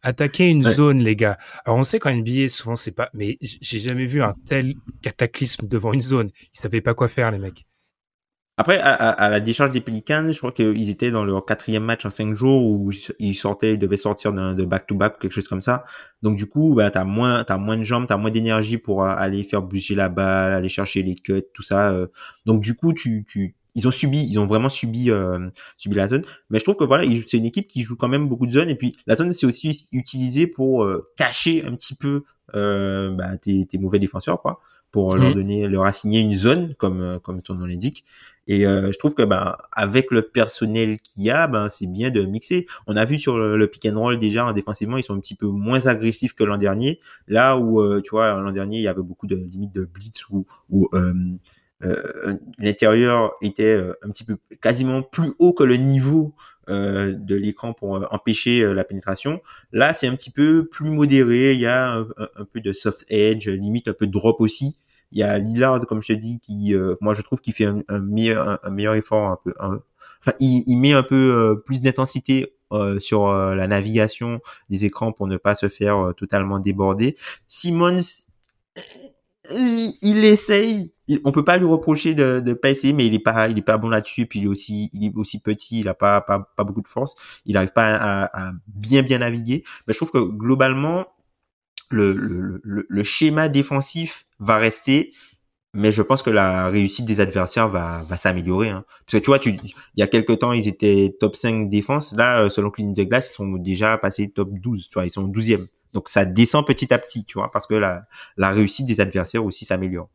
[0.00, 1.38] Attaquer une zone, les gars.
[1.64, 5.66] Alors on sait qu'en NBA, souvent c'est pas, mais j'ai jamais vu un tel cataclysme
[5.66, 6.30] devant une zone.
[6.54, 7.66] Ils savaient pas quoi faire, les mecs.
[8.60, 12.04] Après, à, à, la décharge des Pelicans, je crois qu'ils étaient dans leur quatrième match
[12.04, 12.90] en cinq jours où
[13.20, 15.84] ils sortaient, ils devaient sortir de back-to-back, quelque chose comme ça.
[16.22, 19.14] Donc du coup, bah, t'as moins, t'as moins de jambes, t'as moins d'énergie pour euh,
[19.16, 21.92] aller faire bouger la balle, aller chercher les cuts, tout ça.
[21.92, 22.08] Euh.
[22.46, 26.08] Donc du coup, tu, tu, ils ont subi, ils ont vraiment subi, euh, subi la
[26.08, 26.24] zone.
[26.50, 28.70] Mais je trouve que voilà, c'est une équipe qui joue quand même beaucoup de zones.
[28.70, 30.84] Et puis la zone, c'est aussi utilisé pour
[31.16, 34.58] cacher un petit peu bah, tes, tes mauvais défenseurs, quoi
[34.90, 35.34] pour leur mmh.
[35.34, 38.06] donner, leur assigner une zone, comme comme ton nom l'indique.
[38.48, 42.10] Et euh, je trouve que ben avec le personnel qu'il y a, ben c'est bien
[42.10, 42.66] de mixer.
[42.86, 45.46] On a vu sur le, pick and roll déjà défensivement, ils sont un petit peu
[45.46, 46.98] moins agressifs que l'an dernier.
[47.28, 50.28] Là où euh, tu vois l'an dernier, il y avait beaucoup de limites de blitz
[50.30, 51.14] où, où euh,
[52.58, 56.34] l'intérieur était un petit peu quasiment plus haut que le niveau
[56.70, 59.40] euh, de l'écran pour euh, empêcher euh, la pénétration.
[59.72, 61.52] Là, c'est un petit peu plus modéré.
[61.52, 64.76] Il y a un, peu de soft edge, limite un peu de drop aussi.
[65.12, 67.98] Il y a Lillard, comme je te dis, qui, moi, je trouve qu'il fait un,
[67.98, 69.54] meilleur, un, meilleur effort, un peu.
[69.58, 72.54] enfin, il, il, met un peu plus d'intensité
[72.98, 77.16] sur la navigation des écrans pour ne pas se faire totalement déborder.
[77.46, 78.26] Simmons,
[79.50, 80.92] il, il essaye,
[81.24, 83.62] on peut pas lui reprocher de, de pas essayer, mais il est pas, il est
[83.62, 84.26] pas bon là-dessus.
[84.26, 86.88] Puis il est aussi, il est aussi petit, il a pas, pas, pas beaucoup de
[86.88, 87.16] force.
[87.46, 89.64] Il arrive pas à, à bien, bien naviguer.
[89.86, 91.06] Mais je trouve que globalement,
[91.90, 95.12] le, le, le, le, schéma défensif va rester,
[95.74, 98.70] mais je pense que la réussite des adversaires va, va s'améliorer.
[98.70, 98.84] Hein.
[99.06, 102.14] Parce que tu vois, tu, il y a quelques temps, ils étaient top 5 défense.
[102.16, 104.88] Là, euh, selon Clean de Glass, ils sont déjà passés top 12.
[104.88, 105.66] Tu vois, ils sont 12e.
[105.92, 109.44] Donc ça descend petit à petit, tu vois, parce que la, la réussite des adversaires
[109.44, 110.10] aussi s'améliore.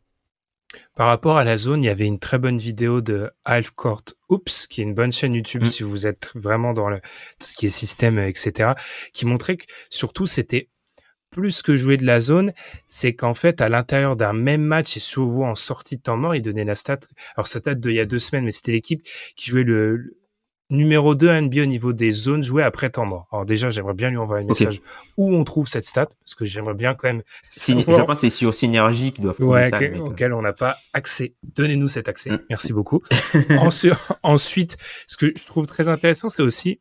[0.95, 4.03] Par rapport à la zone, il y avait une très bonne vidéo de Half Court
[4.29, 5.67] Oops, qui est une bonne chaîne YouTube mm.
[5.67, 8.73] si vous êtes vraiment dans le, tout ce qui est système, etc.,
[9.13, 10.69] qui montrait que surtout c'était
[11.33, 12.53] plus que jouer de la zone,
[12.87, 16.35] c'est qu'en fait, à l'intérieur d'un même match et souvent en sortie de temps mort,
[16.35, 16.99] il donnait la stat.
[17.35, 19.01] Alors, ça date d'il y a deux semaines, mais c'était l'équipe
[19.35, 20.15] qui jouait le,
[20.73, 23.27] numéro 2 NBA au niveau des zones jouées après temps mort.
[23.31, 24.81] Alors déjà, j'aimerais bien lui envoyer un message
[25.17, 27.21] où on trouve cette stat, parce que j'aimerais bien quand même...
[27.55, 29.79] je pense que c'est sur Synergie qui doivent trouver ça.
[29.99, 31.35] auquel on n'a pas accès.
[31.55, 32.31] Donnez-nous cet accès.
[32.31, 32.39] Mm.
[32.49, 33.01] Merci beaucoup.
[34.23, 34.77] ensuite,
[35.07, 36.79] ce que je trouve très intéressant, c'est aussi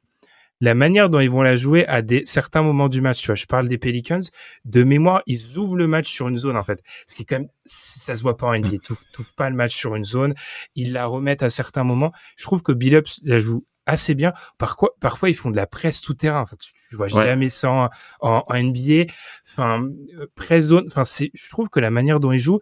[0.62, 3.20] la manière dont ils vont la jouer à des certains moments du match.
[3.20, 4.20] Tu vois, je parle des Pelicans.
[4.64, 6.80] De mémoire, ils ouvrent le match sur une zone en fait.
[7.08, 8.68] Ce qui est quand même, ça se voit pas en NBA.
[8.68, 10.34] Ils ouvrent pas le match sur une zone.
[10.76, 12.12] Ils la remettent à certains moments.
[12.36, 14.32] Je trouve que Billups la joue assez bien.
[14.56, 16.42] Parfois, parfois ils font de la presse tout terrain.
[16.42, 17.90] Enfin, tu, vois jamais ça
[18.20, 19.12] en, en, NBA.
[19.48, 20.84] Enfin, euh, presse zone.
[20.86, 22.60] Enfin, c'est, je trouve que la manière dont ils jouent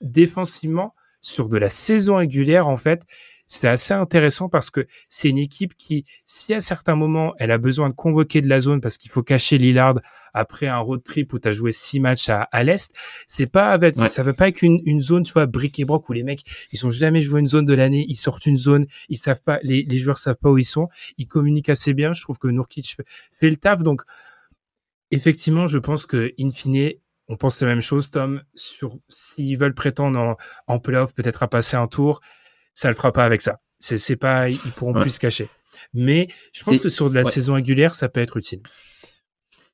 [0.00, 3.02] défensivement sur de la saison régulière, en fait,
[3.52, 7.58] c'est assez intéressant parce que c'est une équipe qui, si à certains moments elle a
[7.58, 10.00] besoin de convoquer de la zone parce qu'il faut cacher Lillard
[10.34, 12.94] après un road trip où tu as joué six matchs à, à l'est,
[13.26, 16.08] c'est pas avec, ça veut pas être une, une zone, tu vois, brick et broc
[16.08, 18.86] où les mecs, ils ont jamais joué une zone de l'année, ils sortent une zone,
[19.10, 20.88] ils savent pas, les, les joueurs savent pas où ils sont,
[21.18, 22.14] ils communiquent assez bien.
[22.14, 23.04] Je trouve que Nurkic fait,
[23.38, 23.82] fait le taf.
[23.82, 24.02] Donc,
[25.10, 26.92] effectivement, je pense que, in fine,
[27.28, 30.36] on pense la même chose, Tom, sur s'ils veulent prétendre en,
[30.66, 32.22] en playoff, peut-être à passer un tour,
[32.74, 33.60] ça le fera pas avec ça.
[33.80, 35.48] C'est, pas, ils pourront plus se cacher.
[35.92, 38.62] Mais je pense que sur de la saison régulière, ça peut être utile.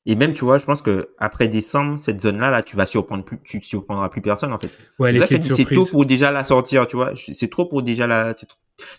[0.07, 3.25] Et même, tu vois, je pense que après décembre, cette zone-là, là, tu vas surprendre
[3.25, 4.71] plus, tu surprendras plus personne, en fait.
[4.99, 7.13] Ouais, c'est tôt pour déjà la sortir, tu vois.
[7.15, 8.35] C'est trop pour déjà la,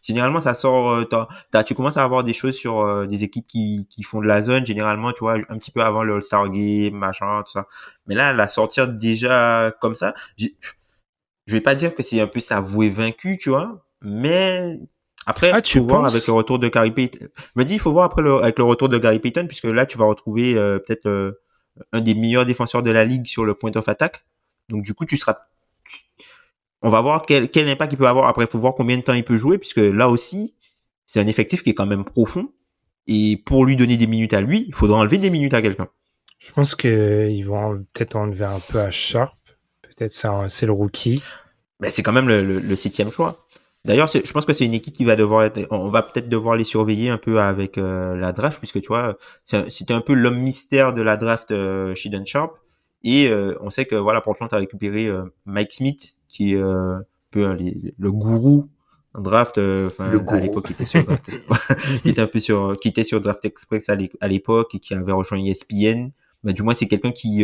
[0.03, 3.87] généralement, ça sort, euh, tu commences à avoir des choses sur euh, des équipes qui,
[3.89, 6.93] qui font de la zone, généralement, tu vois, un petit peu avant le All-Star Game,
[6.93, 7.67] machin, tout ça.
[8.05, 10.47] Mais là, la sortir déjà comme ça, je
[11.47, 14.77] vais pas dire que c'est un peu s'avouer vaincu, tu vois, mais
[15.29, 17.27] après, ah, tu faut voir avec le retour de Gary Payton.
[17.37, 19.65] Je me dis, il faut voir après le, avec le retour de Gary Payton, puisque
[19.65, 21.39] là, tu vas retrouver euh, peut-être euh,
[21.91, 24.25] un des meilleurs défenseurs de la ligue sur le point of attack.
[24.69, 25.37] Donc, du coup, tu seras.
[26.81, 28.27] On va voir quel, quel impact il peut avoir.
[28.27, 30.55] Après, il faut voir combien de temps il peut jouer, puisque là aussi,
[31.05, 32.51] c'est un effectif qui est quand même profond.
[33.05, 35.89] Et pour lui donner des minutes à lui, il faudra enlever des minutes à quelqu'un.
[36.39, 39.35] Je pense qu'ils vont peut-être enlever un peu à Sharp.
[39.81, 40.13] Peut-être
[40.49, 41.21] c'est le rookie.
[41.81, 43.45] Mais c'est quand même le, le septième choix.
[43.89, 46.55] D'ailleurs, je pense que c'est une équipe qui va devoir être, on va peut-être devoir
[46.55, 50.37] les surveiller un peu avec euh, la draft, puisque tu vois, c'était un peu l'homme
[50.37, 52.55] mystère de la draft euh, Shiden Sharp.
[53.03, 57.01] Et euh, on sait que voilà, Portland a récupéré euh, Mike Smith, qui est un
[57.31, 57.51] peu
[57.97, 58.69] le gourou
[59.15, 59.57] draft.
[59.57, 61.31] Enfin, à l'époque, qui était sur draft,
[62.03, 65.13] qui était un peu sur, qui était sur Draft Express à l'époque et qui avait
[65.13, 66.11] rejoint ESPN.
[66.43, 67.43] Mais du moins, c'est quelqu'un qui,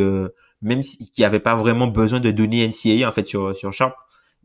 [0.61, 3.95] même si, qui avait pas vraiment besoin de donner NCAA en fait sur sur Sharp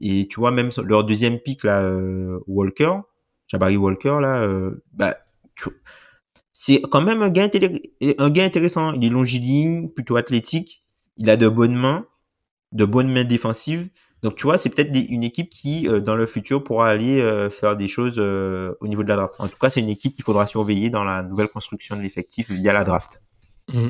[0.01, 3.01] et tu vois, même leur deuxième pic, là, euh, Walker,
[3.49, 5.17] Jabari Walker, là, euh, bah,
[6.53, 7.49] c'est quand même un gars,
[8.19, 8.93] un intéressant.
[8.93, 10.85] Il est longiligne, plutôt athlétique.
[11.17, 12.07] Il a de bonnes mains,
[12.73, 13.89] de bonnes mains défensives.
[14.23, 17.21] Donc, tu vois, c'est peut-être une équipe qui, euh, dans le futur, pourra aller
[17.51, 19.35] faire des choses au niveau de la draft.
[19.39, 22.51] En tout cas, c'est une équipe qu'il faudra surveiller dans la nouvelle construction de l'effectif
[22.51, 23.23] via la draft.
[23.73, 23.89] Mmh.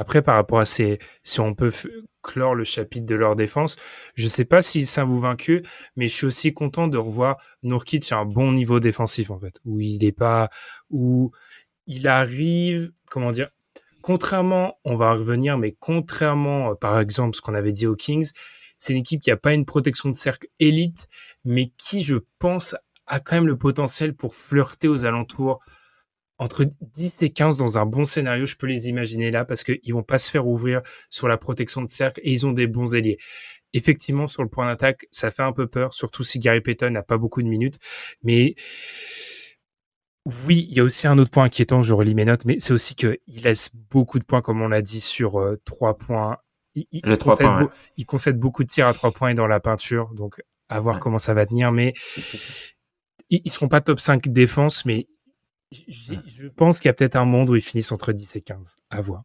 [0.00, 1.72] Après, par rapport à ces, si on peut
[2.22, 3.74] clore le chapitre de leur défense,
[4.14, 5.64] je sais pas si ça vous vaincu,
[5.96, 9.58] mais je suis aussi content de revoir Nourkic à un bon niveau défensif, en fait,
[9.64, 10.50] où il est pas,
[10.88, 11.32] où
[11.88, 13.50] il arrive, comment dire,
[14.00, 18.30] contrairement, on va revenir, mais contrairement, euh, par exemple, ce qu'on avait dit aux Kings,
[18.78, 21.08] c'est une équipe qui a pas une protection de cercle élite,
[21.44, 22.76] mais qui, je pense,
[23.08, 25.58] a quand même le potentiel pour flirter aux alentours
[26.38, 29.92] entre 10 et 15 dans un bon scénario, je peux les imaginer là parce qu'ils
[29.92, 32.94] vont pas se faire ouvrir sur la protection de cercle et ils ont des bons
[32.94, 33.18] ailiers.
[33.74, 37.02] Effectivement, sur le point d'attaque, ça fait un peu peur, surtout si Gary Payton n'a
[37.02, 37.78] pas beaucoup de minutes.
[38.22, 38.54] Mais
[40.46, 42.72] Oui, il y a aussi un autre point inquiétant, je relis mes notes, mais c'est
[42.72, 46.36] aussi qu'il laisse beaucoup de points, comme on l'a dit, sur euh, trois points.
[46.74, 49.34] Il, il, Le trois concède points, il concède beaucoup de tirs à trois points et
[49.34, 51.00] dans la peinture, donc à voir Ouais.
[51.00, 51.72] comment ça va tenir.
[51.72, 51.94] Mais
[53.30, 55.08] ils, ils seront pas top 5 défense, mais
[55.72, 58.76] je pense qu'il y a peut-être un monde où ils finissent entre 10 et 15.
[58.90, 59.24] À voir.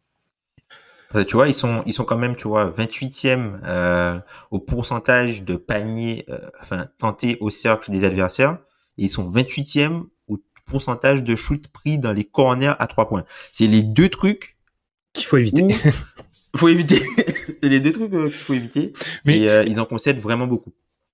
[1.28, 4.18] Tu vois, ils sont, ils sont quand même, tu vois, 28e euh,
[4.50, 8.58] au pourcentage de paniers, euh, enfin, tentés au cercle des adversaires.
[8.98, 13.24] Et ils sont 28e au pourcentage de shoot pris dans les corners à trois points.
[13.52, 14.56] C'est les deux trucs
[15.12, 15.62] Qu'il faut éviter.
[15.62, 15.68] où
[16.58, 16.96] faut éviter.
[17.62, 18.92] C'est les deux trucs euh, qu'il faut éviter.
[19.24, 20.72] Mais- Et euh, ils en concèdent vraiment beaucoup.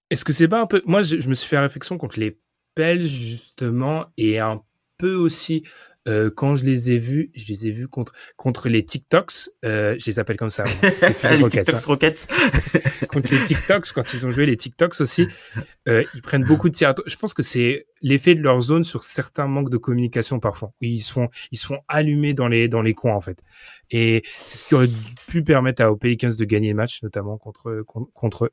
[0.08, 0.82] Est-ce que c'est pas un peu.
[0.86, 2.40] Moi, je, je me suis fait réflexion contre les
[2.74, 4.62] Pels, justement, et un
[5.00, 5.64] peu aussi.
[6.08, 9.96] euh, quand je les ai vus, je les ai vus contre contre les TikToks, euh,
[9.98, 10.64] je les appelle comme ça.
[10.82, 13.06] les TikToks hein.
[13.08, 15.28] Contre les TikToks, quand ils ont joué les TikToks aussi,
[15.88, 16.94] euh, ils prennent beaucoup de tirs.
[17.06, 20.72] Je pense que c'est l'effet de leur zone sur certains manques de communication parfois.
[20.80, 23.42] Ils se font, ils se font allumer dans les, dans les coins, en fait.
[23.90, 24.90] Et c'est ce qui aurait
[25.28, 28.50] pu permettre à, aux Pelicans de gagner le match, notamment contre, contre, contre eux.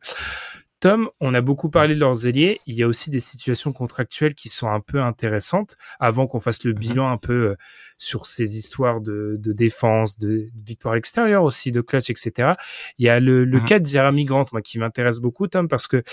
[0.80, 2.62] Tom, on a beaucoup parlé de leurs ailiers.
[2.68, 6.64] Il y a aussi des situations contractuelles qui sont un peu intéressantes avant qu'on fasse
[6.64, 7.56] le bilan un peu euh,
[7.98, 12.54] sur ces histoires de, de défense, de, de victoire extérieure aussi, de clutch, etc.
[13.00, 13.66] Il y a le, le Mhm.
[13.66, 16.04] cas de Jeremy Grant, moi, qui m'intéresse beaucoup, Tom, parce que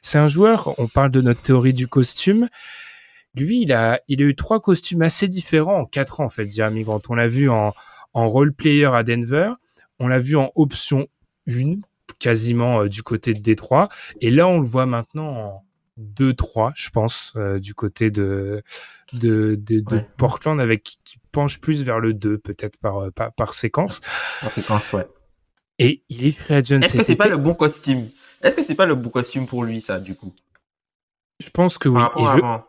[0.00, 2.48] c'est un joueur, on parle de notre théorie du costume.
[3.34, 6.50] Lui, il a, il a eu trois costumes assez différents en quatre ans, en fait,
[6.50, 7.02] Jeremy Grant.
[7.10, 7.74] On l'a vu en,
[8.14, 9.50] en role player à Denver.
[9.98, 11.06] On l'a vu en option
[11.46, 11.74] 1,
[12.24, 13.90] quasiment euh, du côté de Détroit.
[14.22, 15.64] Et là, on le voit maintenant en
[16.00, 18.62] 2-3, je pense, euh, du côté de,
[19.12, 20.08] de, de, de Ouais.
[20.16, 24.00] Portland, avec qui, qui penche plus vers le 2, peut-être par, euh, par, par séquence.
[24.42, 25.06] En séquence, ouais.
[25.78, 26.80] Et il est free agent.
[26.80, 28.08] Est-ce que c'est pas le bon costume?
[28.42, 30.32] Est-ce que c'est pas le bon costume pour lui, ça, du coup?
[31.40, 31.94] Je pense que oui.
[31.94, 32.64] Par rapport Et à je, avant.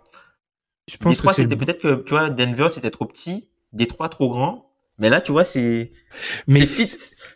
[0.89, 4.29] je pense que Détroit, c'était peut-être que, tu vois, Denver, c'était trop petit, Détroit, trop
[4.29, 4.64] grand.
[4.97, 5.91] Mais là, tu vois, c'est,
[6.47, 6.87] c'est fit.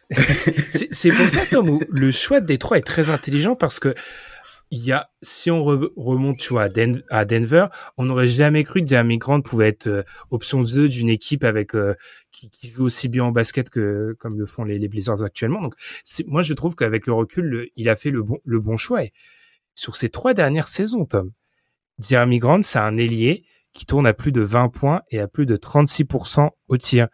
[0.91, 3.93] c'est pour ça, Tom, où le choix de Détroit est très intelligent parce que
[4.71, 7.65] il y a, si on re- remonte, tu vois, à, Den- à Denver,
[7.97, 11.73] on n'aurait jamais cru que Jeremy Grant pouvait être euh, option 2 d'une équipe avec
[11.75, 11.95] euh,
[12.31, 15.59] qui, qui joue aussi bien en basket que comme le font les, les Blazers actuellement.
[15.61, 15.73] Donc,
[16.27, 19.03] moi, je trouve qu'avec le recul, le- il a fait le bon, le bon choix.
[19.03, 19.11] Et
[19.73, 21.31] sur ces trois dernières saisons, Tom,
[21.99, 23.43] Jeremy Grant, c'est un ailier
[23.73, 27.07] qui tourne à plus de 20 points et à plus de 36% au tir.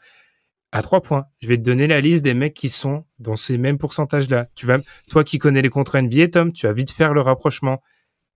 [0.75, 1.27] À trois points.
[1.39, 4.47] Je vais te donner la liste des mecs qui sont dans ces mêmes pourcentages-là.
[4.55, 7.81] Tu vas, toi qui connais les contrats NBA, Tom, tu vas vite faire le rapprochement.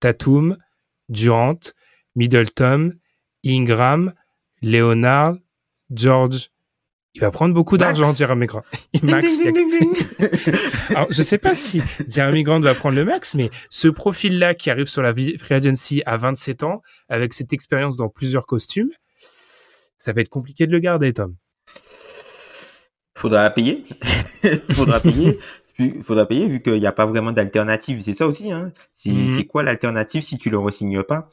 [0.00, 0.56] Tatum,
[1.10, 1.60] Durant,
[2.16, 2.94] Middleton,
[3.44, 4.14] Ingram,
[4.62, 5.36] Leonard,
[5.90, 6.48] George.
[7.12, 8.62] Il va prendre beaucoup d'argent, Jeremy Grant.
[9.02, 10.54] Max, Ding, ding, ding, ding.
[10.96, 14.70] alors, je sais pas si Jeremy Grant va prendre le max, mais ce profil-là qui
[14.70, 16.80] arrive sur la free agency à 27 ans,
[17.10, 18.88] avec cette expérience dans plusieurs costumes,
[19.98, 21.36] ça va être compliqué de le garder, Tom.
[23.20, 23.84] Faudra payer.
[24.72, 25.38] Faudra payer.
[26.02, 28.00] Faudra payer vu qu'il n'y a pas vraiment d'alternative.
[28.02, 28.72] C'est ça aussi, hein.
[28.92, 29.36] C'est Mhm.
[29.36, 31.28] c'est quoi l'alternative si tu le re-signes pas?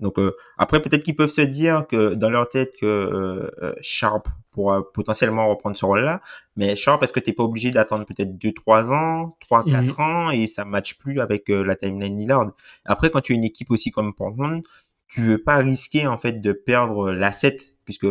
[0.00, 3.74] Donc, euh, après, peut-être qu'ils peuvent se dire que dans leur tête que euh, euh,
[3.80, 6.20] Sharp pourra potentiellement reprendre ce rôle-là.
[6.56, 10.04] Mais Sharp, est-ce que t'es pas obligé d'attendre peut-être 2-3 ans, 3-4 Mhm.
[10.04, 12.52] ans et ça matche plus avec euh, la timeline Lillard?
[12.84, 14.62] Après, quand tu as une équipe aussi comme Portland,
[15.08, 18.06] tu veux pas risquer en fait de perdre l'asset puisque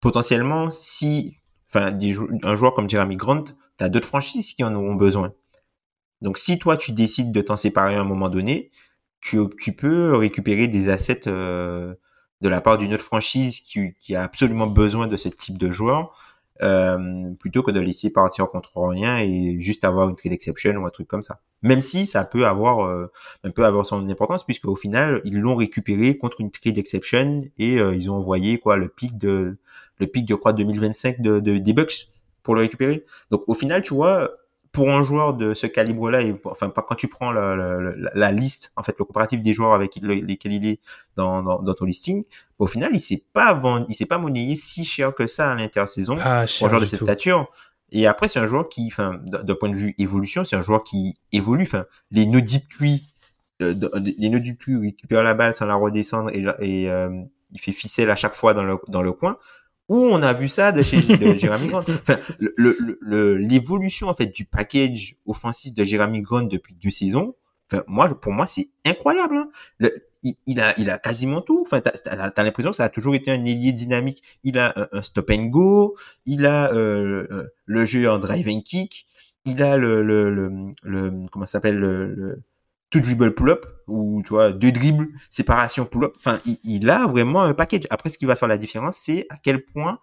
[0.00, 1.36] potentiellement si
[1.72, 1.96] enfin
[2.42, 3.44] un joueur comme Jeremy Grant,
[3.78, 5.32] tu as d'autres franchises qui en auront besoin.
[6.20, 8.70] Donc si toi tu décides de t'en séparer à un moment donné,
[9.20, 11.94] tu, peux récupérer des assets euh,
[12.40, 16.16] de la part d'une autre franchise qui, a absolument besoin de ce type de joueur
[16.62, 20.86] euh, plutôt que de laisser partir contre rien et juste avoir une trade exception ou
[20.86, 21.40] un truc comme ça.
[21.62, 23.06] Même si ça peut avoir euh,
[23.44, 27.44] un peu avoir son importance puisque au final ils l'ont récupéré contre une trade exception
[27.58, 29.58] et euh, ils ont envoyé quoi le pic de
[30.00, 32.08] le pic de quoi 2025 de, de des Bucks
[32.42, 33.04] pour le récupérer.
[33.30, 34.30] Donc au final tu vois
[34.72, 38.10] pour un joueur de ce calibre-là, et enfin pas quand tu prends la, la, la,
[38.14, 40.78] la liste, en fait le comparatif des joueurs avec le- lesquels il est
[41.16, 42.22] dans, dans, dans ton listing,
[42.60, 45.54] au final il s'est pas vendu, il s'est pas monnayé si cher que ça à
[45.56, 47.04] l'intersaison Ah, pour un joueur de cette tout.
[47.04, 47.50] stature.
[47.92, 50.84] Et après, c'est un joueur qui, enfin, d'un point de vue évolution, c'est un joueur
[50.84, 51.64] qui évolue.
[51.64, 53.02] Enfin, les no deep tree,
[53.62, 53.74] euh,
[54.16, 57.10] les no deep tree, récupère la balle sans la redescendre et, et euh,
[57.50, 59.38] il fait ficelle à chaque fois dans le dans le coin.
[59.90, 61.80] Où on a vu ça de chez de Jeremy Grant.
[61.80, 66.90] Enfin, le- le- le- l'évolution en fait du package offensif de Jeremy Grant depuis deux
[66.90, 67.34] saisons.
[67.70, 69.36] Enfin, moi, pour moi, c'est incroyable.
[69.36, 69.88] hein.
[70.22, 71.62] Il, il a, il a quasiment tout.
[71.66, 74.22] Enfin, t'as, l'impression que ça a toujours été un ailier dynamique.
[74.44, 75.96] Il a un, un stop and go.
[76.26, 79.06] Il a euh, euh, le jeu en drive and kick.
[79.46, 80.50] Il a le, le, le,
[80.82, 82.42] le comment ça s'appelle le, le,
[82.90, 86.14] tout dribble pull-up ou tu vois deux dribbles, séparation pull-up.
[86.16, 87.86] Enfin, il, a vraiment un package.
[87.90, 90.00] Après, ce qui va faire la différence, c'est à quel point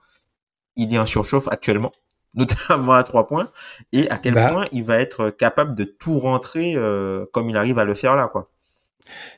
[0.75, 1.91] il est en surchauffe actuellement,
[2.35, 3.51] notamment à trois points,
[3.91, 4.49] et à quel bah.
[4.49, 8.15] point il va être capable de tout rentrer euh, comme il arrive à le faire
[8.15, 8.49] là, quoi.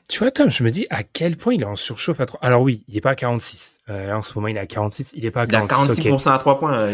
[0.08, 2.40] Tu vois, Tom, je me dis à quel point il est en surchauffe à 3.
[2.42, 3.78] Alors oui, il est pas à 46.
[3.88, 5.12] Euh, en ce moment, il est à 46.
[5.14, 5.98] Il est pas à 46.
[5.98, 6.88] Il a 46% à 3 points.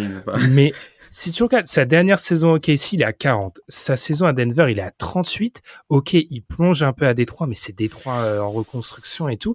[0.50, 0.72] Mais
[1.16, 3.60] si tu regardes sa dernière saison au KC, il est à 40.
[3.68, 5.62] Sa saison à Denver, il est à 38.
[5.88, 9.54] Ok, il plonge un peu à Détroit, mais c'est Détroit euh, en reconstruction et tout.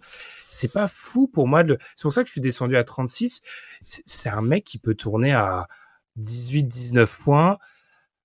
[0.50, 1.64] C'est pas fou pour moi.
[1.64, 1.78] De...
[1.96, 3.44] C'est pour ça que je suis descendu à 36.
[3.86, 5.68] C'est un mec qui peut tourner à
[6.16, 7.60] 18, 19 points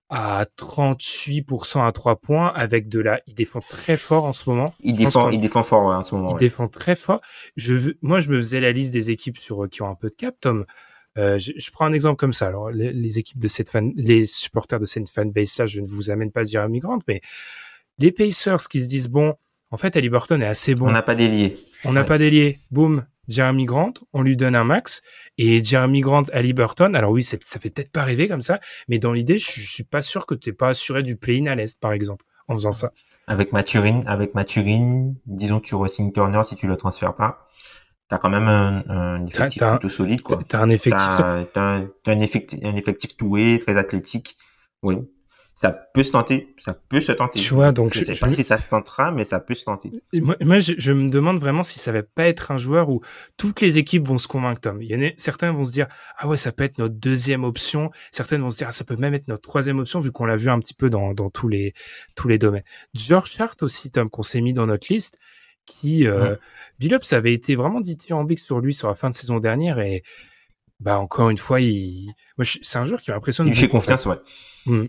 [0.08, 4.72] à 38% à 3 points avec de la il défend très fort en ce moment.
[4.80, 6.30] Il défend il défend fort en ce moment.
[6.30, 7.20] Il défend très fort.
[7.56, 10.14] Je moi je me faisais la liste des équipes sur qui ont un peu de
[10.14, 10.64] cap Tom.
[11.18, 12.48] Euh, je, prends un exemple comme ça.
[12.48, 16.10] Alors les, équipes de cette fan les supporters de cette fanbase là, je ne vous
[16.10, 17.20] amène pas Jeremy Grant mais
[17.98, 19.34] les Pacers qui se disent bon,
[19.70, 20.88] en fait Ali Burton est assez bon.
[20.88, 21.56] On n'a pas délié.
[21.84, 22.58] On n'a pas délié.
[22.70, 25.02] Boum, Jeremy Grant, on lui donne un max
[25.38, 26.94] et Jeremy Grant, Ali Burton.
[26.94, 30.02] Alors oui, ça fait peut-être pas rêver comme ça, mais dans l'idée, je, suis pas
[30.02, 32.92] sûr que tu pas assuré du play-in à l'est, par exemple, en faisant ça.
[33.26, 37.48] Avec Maturine, avec Maturine, disons que tu re Turner si tu le transfères pas.
[38.08, 40.40] T'as quand même un, un effectif plutôt solide, quoi.
[40.46, 41.02] T'as un effectif.
[41.52, 44.36] T'as un, un, effectif, un effectif toué, très athlétique.
[44.82, 44.98] Oui
[45.56, 47.40] ça peut se tenter, ça peut se tenter.
[47.40, 49.90] Tu vois, donc je, sais pas si ça se tentera, mais ça peut se tenter.
[50.12, 53.00] Moi, moi je, je, me demande vraiment si ça va pas être un joueur où
[53.38, 54.60] toutes les équipes vont se convaincre.
[54.60, 55.86] Tom, il y en a certains vont se dire
[56.18, 57.90] ah ouais, ça peut être notre deuxième option.
[58.12, 60.36] Certaines vont se dire ah, ça peut même être notre troisième option vu qu'on l'a
[60.36, 61.72] vu un petit peu dans, dans tous les
[62.16, 62.64] tous les domaines.
[62.92, 65.18] George Hart aussi, Tom, qu'on s'est mis dans notre liste,
[65.66, 66.36] qui euh,
[66.78, 70.02] Billups avait été vraiment dithyrambique sur lui sur la fin de saison dernière et
[70.80, 73.48] bah encore une fois, il, moi c'est un joueur qui m'impressionne.
[73.48, 74.20] Il fait confiance, ouais.
[74.66, 74.86] Mmh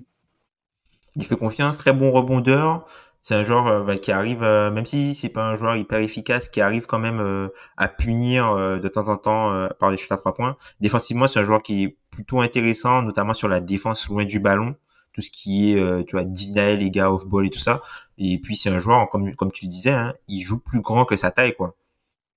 [1.18, 2.86] il fait confiance, très bon rebondeur.
[3.22, 6.00] C'est un joueur euh, bah, qui arrive, euh, même si c'est pas un joueur hyper
[6.00, 10.12] efficace, qui arrive quand même euh, à punir de temps en temps par les chutes
[10.12, 10.56] à trois points.
[10.80, 14.76] Défensivement, c'est un joueur qui est plutôt intéressant, notamment sur la défense loin du ballon,
[15.18, 17.82] tout ce qui est, tu vois, deny les gars off ball et tout ça.
[18.20, 21.06] Et puis c'est un joueur, comme comme tu le disais, hein, il joue plus grand
[21.06, 21.76] que sa taille, quoi.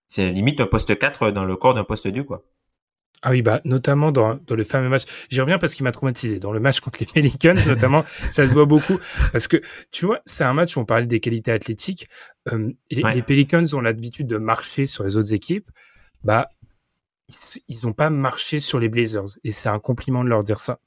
[0.07, 2.43] C'est limite un poste 4 dans le corps d'un poste 2, quoi.
[3.23, 5.05] Ah oui, bah notamment dans, dans le fameux match.
[5.29, 6.39] J'y reviens parce qu'il m'a traumatisé.
[6.39, 8.99] Dans le match contre les Pelicans, notamment, ça se voit beaucoup
[9.33, 9.61] parce que
[9.91, 12.09] tu vois, c'est un match où on parlait des qualités athlétiques.
[12.51, 15.71] Euh, les, Pelicans ont l'habitude de marcher sur les autres équipes.
[16.25, 16.49] Bah,
[17.69, 20.81] ils n'ont pas marché sur les Blazers et c'est un compliment de leur dire ça.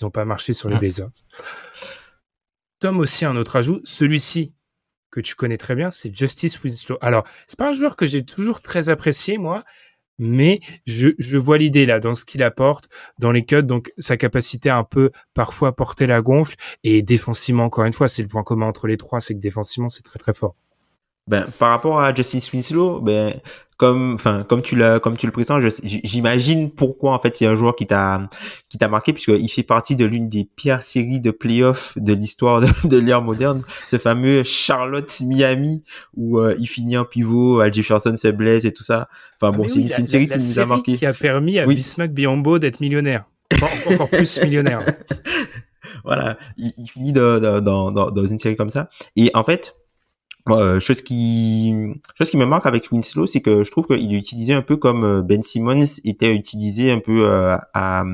[0.00, 0.78] Ils n'ont pas marché sur les ah.
[0.78, 1.10] Blazers.
[2.80, 3.80] Tom aussi un autre ajout.
[3.84, 4.54] Celui-ci
[5.10, 6.98] que tu connais très bien, c'est Justice Winslow.
[7.00, 9.64] Alors, c'est pas un joueur que j'ai toujours très apprécié moi
[10.18, 12.88] mais je, je vois l'idée là dans ce qu'il apporte,
[13.18, 17.64] dans les cuts, donc sa capacité à un peu parfois porter la gonfle et défensivement
[17.64, 20.18] encore une fois, c'est le point commun entre les trois, c'est que défensivement c'est très
[20.18, 20.56] très fort.
[21.28, 23.34] Ben, par rapport à Justin Winslow, ben,
[23.76, 27.54] comme, enfin, comme tu l'as, comme tu le présentes, j'imagine pourquoi en fait a un
[27.54, 28.28] joueur qui t'a,
[28.68, 32.60] qui t'a marqué puisqu'il fait partie de l'une des pires séries de playoffs de l'histoire
[32.60, 35.84] de, l'ère moderne, ce fameux Charlotte Miami
[36.16, 39.08] où euh, il finit en pivot, Al Jefferson se blesse et tout ça.
[39.40, 40.96] Enfin bon, ah, c'est une, série qui nous a marqué.
[40.96, 43.26] Qui a permis à Bismack Biombo d'être millionnaire,
[43.86, 44.80] encore, plus millionnaire.
[46.04, 48.88] voilà, il, finit dans, dans, dans une série comme ça.
[49.14, 49.76] Et en fait,
[50.50, 51.74] euh, chose qui
[52.16, 54.76] chose qui me marque avec Winslow, c'est que je trouve qu'il est utilisé un peu
[54.76, 58.04] comme euh, Ben Simmons était utilisé un peu euh, à,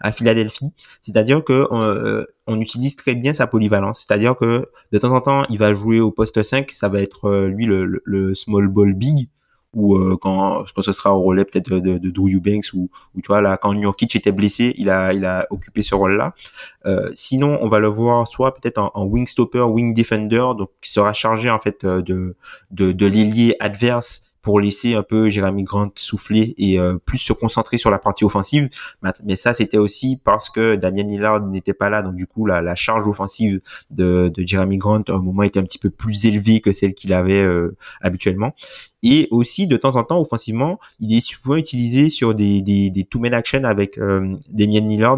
[0.00, 0.72] à Philadelphie,
[1.02, 5.44] c'est-à-dire que on, on, utilise très bien sa polyvalence, c'est-à-dire que de temps en temps
[5.50, 9.28] il va jouer au poste 5, ça va être lui le, le small ball big,
[9.72, 13.20] ou euh, quand quand ce sera au relais peut-être de, de, Drew Eubanks ou, ou
[13.20, 16.34] tu vois là quand Nurkic était blessé il a il a occupé ce rôle là
[16.86, 20.70] euh, sinon on va le voir soit peut-être en, en, wing stopper wing defender donc
[20.80, 22.36] qui sera chargé en fait euh, de
[22.72, 27.32] de, de l'ailier adverse pour laisser un peu Jérémy Grant souffler et euh, plus se
[27.32, 28.68] concentrer sur la partie offensive.
[29.24, 32.62] Mais ça, c'était aussi parce que Damien Lillard n'était pas là, donc du coup, la,
[32.62, 33.60] la charge offensive
[33.90, 36.94] de, de Jeremy Grant à un moment était un petit peu plus élevée que celle
[36.94, 38.54] qu'il avait euh, habituellement.
[39.02, 43.04] Et aussi, de temps en temps, offensivement, il est souvent utilisé sur des, des, des
[43.04, 45.16] two-man action avec euh, Damien Lillard,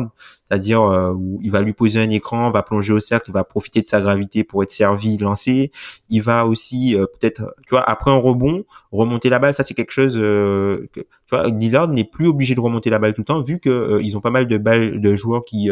[0.49, 3.43] c'est-à-dire euh, où il va lui poser un écran, va plonger au cercle, il va
[3.43, 5.72] profiter de sa gravité pour être servi, lancé.
[6.09, 9.55] Il va aussi euh, peut-être, tu vois, après un rebond, remonter la balle.
[9.55, 13.14] Ça, c'est quelque chose que, tu vois, Lillard n'est plus obligé de remonter la balle
[13.14, 15.70] tout le temps, vu que ils ont pas mal de balles de joueurs qui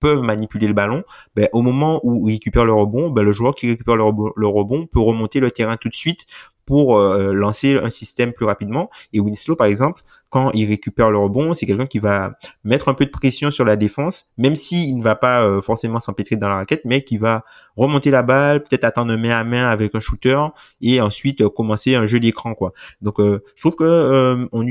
[0.00, 1.02] peuvent manipuler le ballon,
[1.34, 4.86] ben, au moment où ils récupèrent le rebond, ben, le joueur qui récupère le rebond,
[4.86, 6.26] peut remonter le terrain tout de suite
[6.68, 8.90] pour euh, lancer un système plus rapidement.
[9.14, 12.94] Et Winslow, par exemple, quand il récupère le rebond, c'est quelqu'un qui va mettre un
[12.94, 16.50] peu de pression sur la défense, même s'il ne va pas euh, forcément s'empêtrer dans
[16.50, 17.42] la raquette, mais qui va
[17.74, 20.38] remonter la balle, peut-être attendre main à main avec un shooter
[20.82, 22.74] et ensuite euh, commencer un jeu d'écran quoi.
[23.00, 24.64] Donc je trouve que on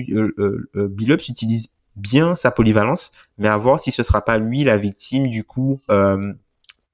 [0.88, 5.30] Billups utilise bien sa polyvalence, mais à voir si ce sera pas lui la victime
[5.30, 5.82] du coup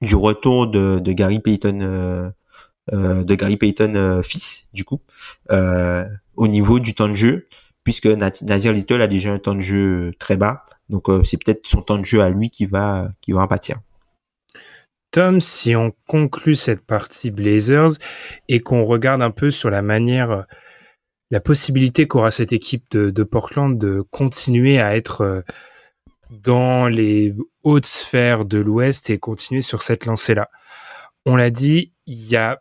[0.00, 2.30] du retour de, de Gary Payton euh,
[2.92, 5.00] de Gary Payton euh, fils du coup
[5.50, 6.04] euh,
[6.36, 7.48] au niveau du temps de jeu
[7.82, 11.82] puisque Nazir Little a déjà un temps de jeu très bas donc c'est peut-être son
[11.82, 13.78] temps de jeu à lui qui va qui va en pâtir.
[15.12, 17.92] Tom, si on conclut cette partie Blazers
[18.48, 20.44] et qu'on regarde un peu sur la manière,
[21.30, 25.44] la possibilité qu'aura cette équipe de, de, Portland de continuer à être
[26.30, 30.50] dans les hautes sphères de l'Ouest et continuer sur cette lancée-là.
[31.24, 32.60] On l'a dit, il y a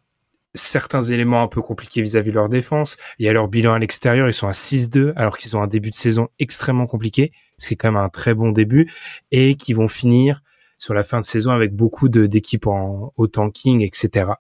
[0.54, 2.97] certains éléments un peu compliqués vis-à-vis de leur défense.
[3.20, 5.68] Il y a leur bilan à l'extérieur, ils sont à 6-2 alors qu'ils ont un
[5.68, 8.91] début de saison extrêmement compliqué, ce qui est quand même un très bon début,
[9.32, 10.41] et qui vont finir
[10.78, 14.32] sur la fin de saison avec beaucoup d'équipes en au tanking, etc.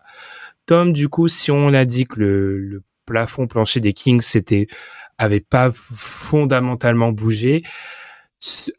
[0.65, 4.67] Tom, du coup, si on a dit que le, le plafond plancher des Kings c'était
[5.17, 7.63] avait pas fondamentalement bougé,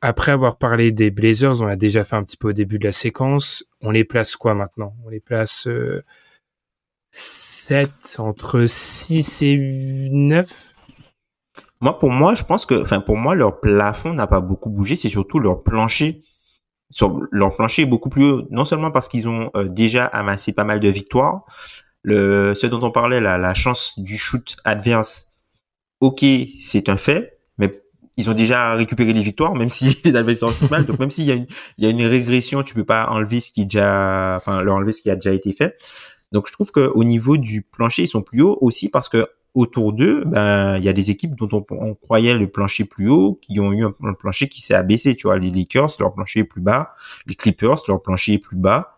[0.01, 2.85] après avoir parlé des Blazers, on a déjà fait un petit peu au début de
[2.85, 3.65] la séquence.
[3.81, 4.95] On les place quoi maintenant?
[5.07, 6.05] On les place euh,
[7.17, 10.75] 7, entre 6 et 9
[11.81, 14.97] Moi, pour moi, je pense que, enfin, pour moi, leur plafond n'a pas beaucoup bougé,
[14.97, 16.25] c'est surtout leur plancher.
[16.91, 20.53] Sur, leur plancher est beaucoup plus haut, non seulement parce qu'ils ont euh, déjà amassé
[20.53, 21.45] pas mal de victoires,
[22.03, 25.29] le, ce dont on parlait, la, la chance du shoot adverse,
[26.01, 26.25] ok,
[26.59, 27.81] c'est un fait, mais
[28.17, 30.85] ils ont déjà récupéré les victoires, même si les adversaires sont mal.
[30.85, 31.47] Donc même s'il y a une,
[31.79, 34.91] il y a une régression, tu peux pas enlever ce qui déjà, enfin, leur enlever
[34.91, 35.77] ce qui a déjà été fait.
[36.35, 39.93] Donc je trouve qu'au niveau du plancher, ils sont plus hauts aussi parce que autour
[39.93, 43.61] d'eux, ben il y a des équipes dont on, croyait le plancher plus haut qui
[43.61, 45.15] ont eu un, plancher qui s'est abaissé.
[45.15, 48.57] Tu vois, les Lakers, leur plancher est plus bas, les Clippers, leur plancher est plus
[48.57, 48.97] bas,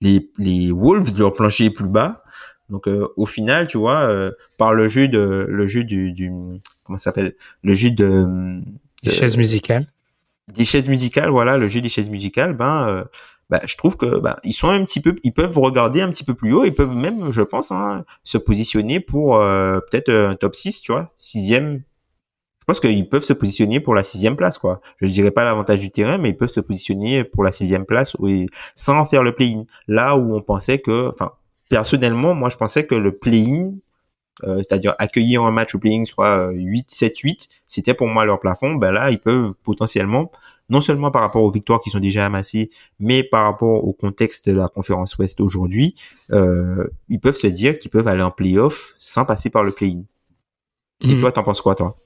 [0.00, 2.24] les, les Wolves, leur plancher est plus bas.
[2.68, 6.32] Donc euh, au final, tu vois, euh, par le jeu de le jeu du, du
[6.82, 8.60] comment ça s'appelle, le jeu de,
[9.04, 9.86] des chaises musicales,
[10.52, 13.04] des chaises musicales, voilà, le jeu des chaises musicales, ben euh,
[13.50, 16.24] bah, je trouve que bah, ils sont un petit peu, ils peuvent regarder un petit
[16.24, 20.34] peu plus haut, ils peuvent même, je pense, hein, se positionner pour euh, peut-être un
[20.34, 21.82] top 6, tu vois, sixième.
[22.60, 24.80] Je pense qu'ils peuvent se positionner pour la sixième place, quoi.
[25.02, 28.16] Je dirais pas l'avantage du terrain, mais ils peuvent se positionner pour la sixième place
[28.18, 29.64] oui, sans faire le play-in.
[29.86, 31.32] Là où on pensait que, enfin,
[31.68, 33.74] personnellement, moi, je pensais que le play-in,
[34.44, 38.40] euh, c'est-à-dire accueillir un match au play-in soit 8, 7, 8, c'était pour moi leur
[38.40, 38.76] plafond.
[38.76, 40.32] Ben là, ils peuvent potentiellement
[40.68, 44.48] non seulement par rapport aux victoires qui sont déjà amassées, mais par rapport au contexte
[44.48, 45.94] de la conférence Ouest aujourd'hui,
[46.32, 50.02] euh, ils peuvent se dire qu'ils peuvent aller en playoff sans passer par le play-in.
[51.00, 51.20] Et hmm.
[51.20, 51.96] toi, t'en penses quoi, toi?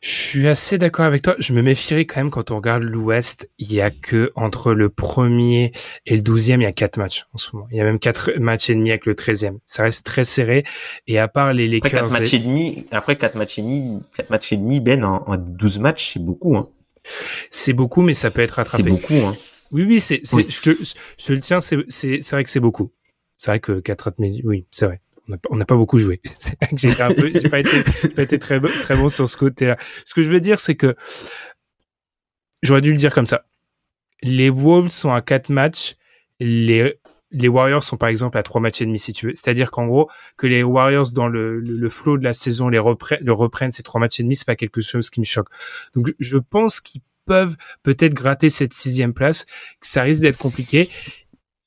[0.00, 1.34] Je suis assez d'accord avec toi.
[1.38, 3.50] Je me méfierais quand même quand on regarde l'Ouest.
[3.58, 5.72] Il y a que entre le premier
[6.06, 7.68] et le douzième, il y a quatre matchs en ce moment.
[7.70, 9.58] Il y a même quatre matchs et demi avec le treizième.
[9.66, 10.64] Ça reste très serré.
[11.06, 11.90] Et à part les Lakers.
[11.90, 15.04] Après quatre matchs et demi, après quatre matchs et demi, quatre matchs et demi, Ben,
[15.04, 16.70] en, en 12 matchs, c'est beaucoup, hein.
[17.50, 18.82] C'est beaucoup, mais ça peut être rattrapé.
[18.82, 19.36] C'est beaucoup, hein.
[19.72, 20.70] Oui, oui, c'est, Je, te,
[21.18, 22.92] je le tiens, c'est, c'est, c'est vrai que c'est beaucoup.
[23.36, 24.12] C'est vrai que 4
[24.44, 25.00] oui, c'est vrai.
[25.48, 26.20] On n'a pas beaucoup joué.
[26.40, 29.28] C'est vrai que j'ai un peu, j'ai pas été, pas été très, très bon sur
[29.28, 29.76] ce côté-là.
[30.04, 30.96] Ce que je veux dire, c'est que
[32.62, 33.46] j'aurais dû le dire comme ça.
[34.22, 35.96] Les Wolves sont à 4 matchs.
[36.40, 36.99] Les
[37.30, 39.32] les Warriors sont par exemple à trois matchs et demi si tu veux.
[39.34, 43.22] C'est-à-dire qu'en gros, que les Warriors dans le, le, flow de la saison les reprennent,
[43.22, 45.48] le reprennent ces trois matchs et demi, c'est pas quelque chose qui me choque.
[45.94, 50.90] Donc je pense qu'ils peuvent peut-être gratter cette sixième place, que ça risque d'être compliqué.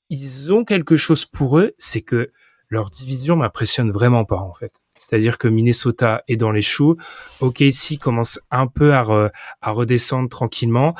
[0.09, 2.31] Ils ont quelque chose pour eux, c'est que
[2.69, 4.73] leur division m'impressionne vraiment pas en fait.
[4.99, 6.97] C'est-à-dire que Minnesota est dans les choux,
[7.39, 10.95] OKC commence un peu à, à redescendre tranquillement,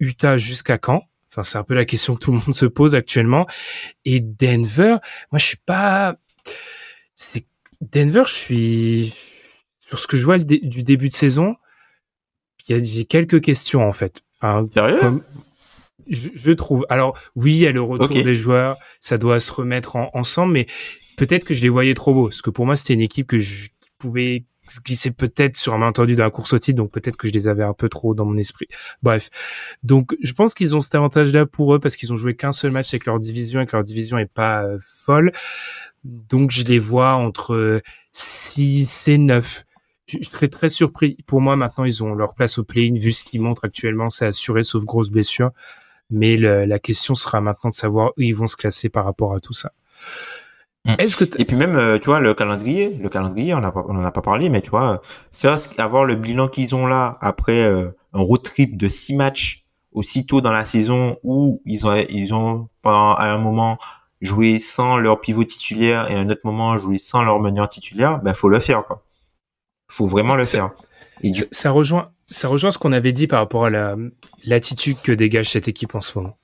[0.00, 1.02] Utah jusqu'à quand?
[1.34, 3.46] Enfin, c'est un peu la question que tout le monde se pose actuellement.
[4.04, 4.98] Et Denver,
[5.32, 6.16] moi, je suis pas.
[7.16, 7.46] C'est
[7.80, 9.14] Denver, je suis
[9.80, 11.56] sur ce que je vois du début de saison.
[12.68, 14.22] J'ai quelques questions en fait.
[14.36, 15.22] Enfin, Sérieux?
[16.08, 16.86] je, trouve.
[16.88, 20.66] Alors oui, il y a le retour des joueurs, ça doit se remettre ensemble, mais
[21.16, 23.38] peut-être que je les voyais trop beaux, parce que pour moi c'était une équipe que
[23.38, 23.68] je
[23.98, 27.28] pouvais se glisser peut-être sur un malentendu dans la course au titre, donc peut-être que
[27.28, 28.68] je les avais un peu trop dans mon esprit.
[29.02, 29.30] Bref,
[29.82, 32.70] donc je pense qu'ils ont cet avantage-là pour eux parce qu'ils ont joué qu'un seul
[32.70, 35.32] match avec leur division et que leur division est pas euh, folle.
[36.04, 39.64] Donc je les vois entre 6 et 9.
[40.06, 41.16] Je, serais très surpris.
[41.26, 42.94] Pour moi, maintenant, ils ont leur place au play-in.
[42.98, 45.50] Vu ce qu'ils montrent actuellement, c'est assuré, sauf grosse blessure.
[46.10, 49.40] Mais la question sera maintenant de savoir où ils vont se classer par rapport à
[49.40, 49.72] tout ça.
[50.84, 50.94] Mm.
[50.98, 53.84] Est-ce que et puis même euh, tu vois le calendrier, le calendrier on n'a pas
[53.88, 55.00] on en a pas parlé mais tu vois
[55.32, 59.64] faire avoir le bilan qu'ils ont là après euh, un road trip de six matchs
[59.92, 63.78] aussitôt dans la saison où ils ont ils ont pendant à un moment
[64.20, 68.20] joué sans leur pivot titulaire et à un autre moment joué sans leur meneur titulaire,
[68.20, 69.02] ben faut le faire quoi.
[69.88, 70.72] Faut vraiment le faire.
[71.22, 73.96] Et ça rejoint ça rejoint ce qu'on avait dit par rapport à la
[74.44, 76.36] l'attitude que dégage cette équipe en ce moment.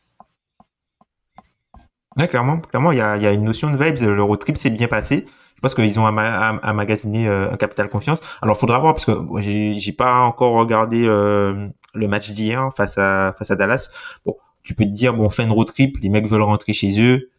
[2.20, 3.98] Ouais, clairement, clairement, il y a, y a une notion de vibes.
[4.00, 5.24] Le road trip s'est bien passé.
[5.56, 8.20] Je pense qu'ils ont amagasiné euh, un capital confiance.
[8.42, 12.98] Alors, faudra voir parce que j'ai, j'ai pas encore regardé euh, le match d'hier face
[12.98, 13.88] à face à Dallas.
[14.26, 17.00] Bon, tu peux te dire bon, fin de road trip, les mecs veulent rentrer chez
[17.00, 17.30] eux.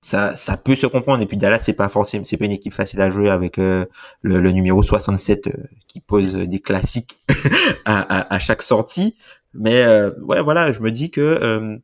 [0.00, 1.22] Ça, ça peut se comprendre.
[1.22, 3.84] Et puis Dallas, c'est pas forcément, c'est pas une équipe facile à jouer avec euh,
[4.22, 5.50] le, le, numéro 67
[5.88, 7.18] qui pose des classiques
[7.84, 9.14] à, à, à, chaque sortie.
[9.52, 9.84] Mais
[10.22, 11.80] ouais, voilà, je me dis que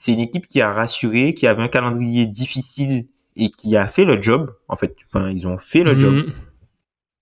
[0.00, 4.06] c'est une équipe qui a rassuré, qui avait un calendrier difficile et qui a fait
[4.06, 4.50] le job.
[4.66, 6.14] En fait, enfin, ils ont fait le job.
[6.14, 6.32] Mhm.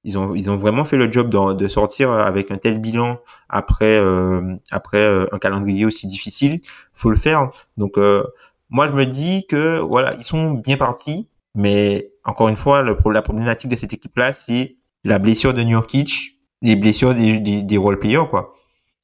[0.05, 3.19] Ils ont, ils ont vraiment fait le job de, de sortir avec un tel bilan
[3.49, 6.61] après, euh, après euh, un calendrier aussi difficile.
[6.95, 7.51] Faut le faire.
[7.77, 8.23] Donc, euh,
[8.71, 11.27] moi, je me dis que voilà, ils sont bien partis,
[11.57, 16.39] mais encore une fois, le, la problématique de cette équipe-là, c'est la blessure de Nurkic,
[16.63, 18.55] les blessures des, des, des role players, quoi.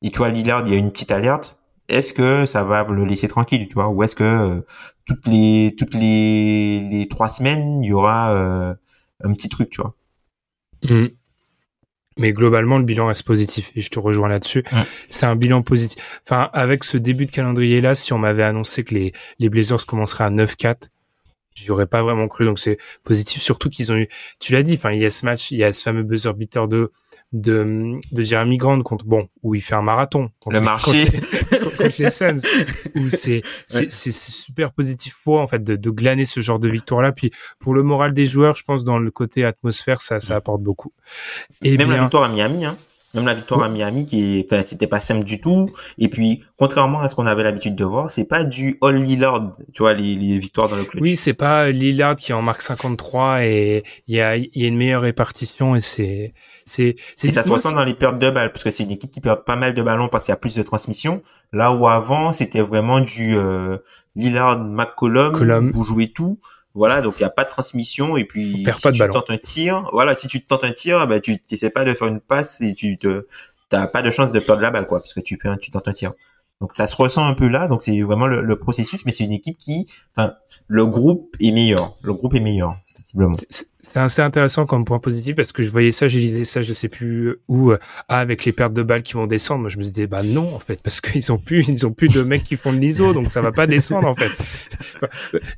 [0.01, 1.59] Et tu vois, Lillard, il y a une petite alerte
[1.89, 4.61] est-ce que ça va le laisser tranquille, tu vois, ou est-ce que euh,
[5.07, 8.75] toutes les toutes les, les trois semaines il y aura euh,
[9.23, 9.95] un petit truc, tu vois?
[10.85, 11.09] Mmh.
[12.17, 14.65] Mais globalement, le bilan reste positif et je te rejoins là-dessus.
[15.09, 16.01] C'est un bilan positif.
[16.25, 19.85] Enfin, avec ce début de calendrier là, si on m'avait annoncé que les les Blazers
[19.85, 20.91] commenceraient à 9-4,
[21.55, 22.45] j'y aurais pas vraiment cru.
[22.45, 24.09] Donc c'est positif, surtout qu'ils ont eu.
[24.39, 24.75] Tu l'as dit.
[24.75, 26.93] Enfin, il y a ce match, il y a ce fameux buzzer beater de
[27.35, 30.31] de, de Jeremy Grant contre bon où il fait un marathon.
[30.39, 31.05] Contre, le marché.
[31.51, 32.39] contre, les Suns.
[32.95, 36.69] Où c'est c'est super positif pour eux, en fait de, de glaner ce genre de
[36.69, 40.21] victoire là puis pour le moral des joueurs je pense dans le côté atmosphère ça
[40.21, 40.93] ça apporte beaucoup.
[41.63, 42.77] Et même la victoire à Miami hein.
[43.15, 45.71] Même la victoire à Miami qui enfin, c'était pas simple du tout.
[45.99, 49.57] Et puis contrairement à ce qu'on avait l'habitude de voir c'est pas du all Lillard
[49.73, 51.03] tu vois les, les victoires dans le clutch.
[51.03, 54.69] Oui c'est pas Lillard qui en marque 53 et il y a il y a
[54.69, 56.33] une meilleure répartition et c'est
[56.67, 59.11] c'est et ça se ressent dans les pertes de balles parce que c'est une équipe
[59.11, 61.87] qui perd pas mal de ballons parce qu'il y a plus de transmission là où
[61.87, 63.79] avant c'était vraiment du euh,
[64.17, 66.39] Lillard McCollum vous jouez tout.
[66.77, 68.17] Voilà, donc il y a pas de transmission.
[68.17, 71.39] Et puis si tu tentes un tir, voilà, si tu tentes un tir, bah tu
[71.53, 73.27] sais pas de faire une passe et tu te
[73.69, 75.93] t'as pas de chance de perdre la balle quoi parce que tu tu tentes un
[75.93, 76.13] tir.
[76.61, 79.25] Donc ça se ressent un peu là, donc c'est vraiment le, le, processus, mais c'est
[79.25, 79.87] une équipe qui,
[80.17, 80.35] enfin,
[80.69, 82.77] le groupe est meilleur, le groupe est meilleur.
[83.05, 86.73] C'est assez intéressant comme point positif parce que je voyais ça, j'ai lisé ça, je
[86.73, 87.79] sais plus où, ah,
[88.09, 89.61] avec les pertes de balles qui vont descendre.
[89.61, 92.15] Moi, je me disais, bah non, en fait, parce qu'ils ont plus, ils ont plus
[92.15, 94.31] de mecs qui font de l'ISO, donc ça va pas descendre, en fait.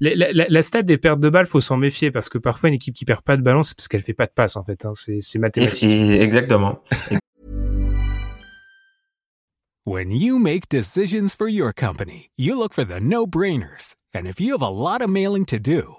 [0.00, 2.74] La, la, la stat des pertes de balles, faut s'en méfier parce que parfois, une
[2.74, 4.84] équipe qui perd pas de balance, c'est parce qu'elle fait pas de passe, en fait.
[4.84, 4.92] Hein.
[4.94, 5.88] C'est mathématique.
[6.20, 6.80] Exactement.
[9.84, 13.94] When you make decisions for your company, you look for the no-brainers.
[14.12, 15.98] And if you have a lot of mailing to do,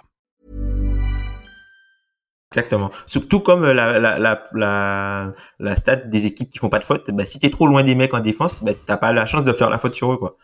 [2.51, 2.91] Exactement.
[3.05, 7.09] Surtout comme la, la, la, la, la stat des équipes qui font pas de faute,
[7.11, 9.53] bah, si t'es trop loin des mecs en défense, bah, t'as pas la chance de
[9.53, 10.37] faire la faute sur eux, quoi.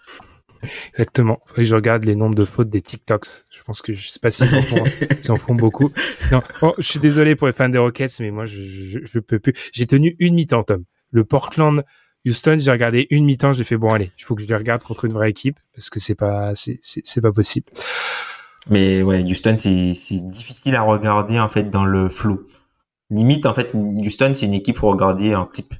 [0.89, 1.39] Exactement.
[1.57, 3.27] je regarde les nombres de fautes des TikToks.
[3.49, 4.83] Je pense que je sais pas s'ils en font,
[5.29, 5.91] en font beaucoup.
[6.31, 9.19] Non, oh, je suis désolé pour les fans des Rockets, mais moi, je, je, je
[9.19, 9.53] peux plus.
[9.73, 10.85] J'ai tenu une mi-temps, Tom.
[11.11, 11.83] Le Portland
[12.25, 14.83] Houston, j'ai regardé une mi-temps, j'ai fait bon allez, il faut que je les regarde
[14.83, 17.67] contre une vraie équipe parce que c'est pas c'est c'est pas possible.
[18.69, 22.45] Mais ouais, Houston, c'est difficile à regarder en fait dans le flow.
[23.09, 25.73] Limite, en fait, Houston, c'est une équipe pour regarder en clip.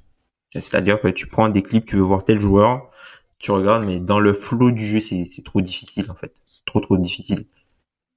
[0.53, 2.89] C'est-à-dire que tu prends des clips, tu veux voir tel joueur,
[3.37, 6.33] tu regardes, mais dans le flow du jeu, c'est trop difficile en fait.
[6.65, 7.45] Trop trop difficile.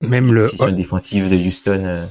[0.01, 1.83] Même le défensive de Houston.
[1.85, 2.07] Euh,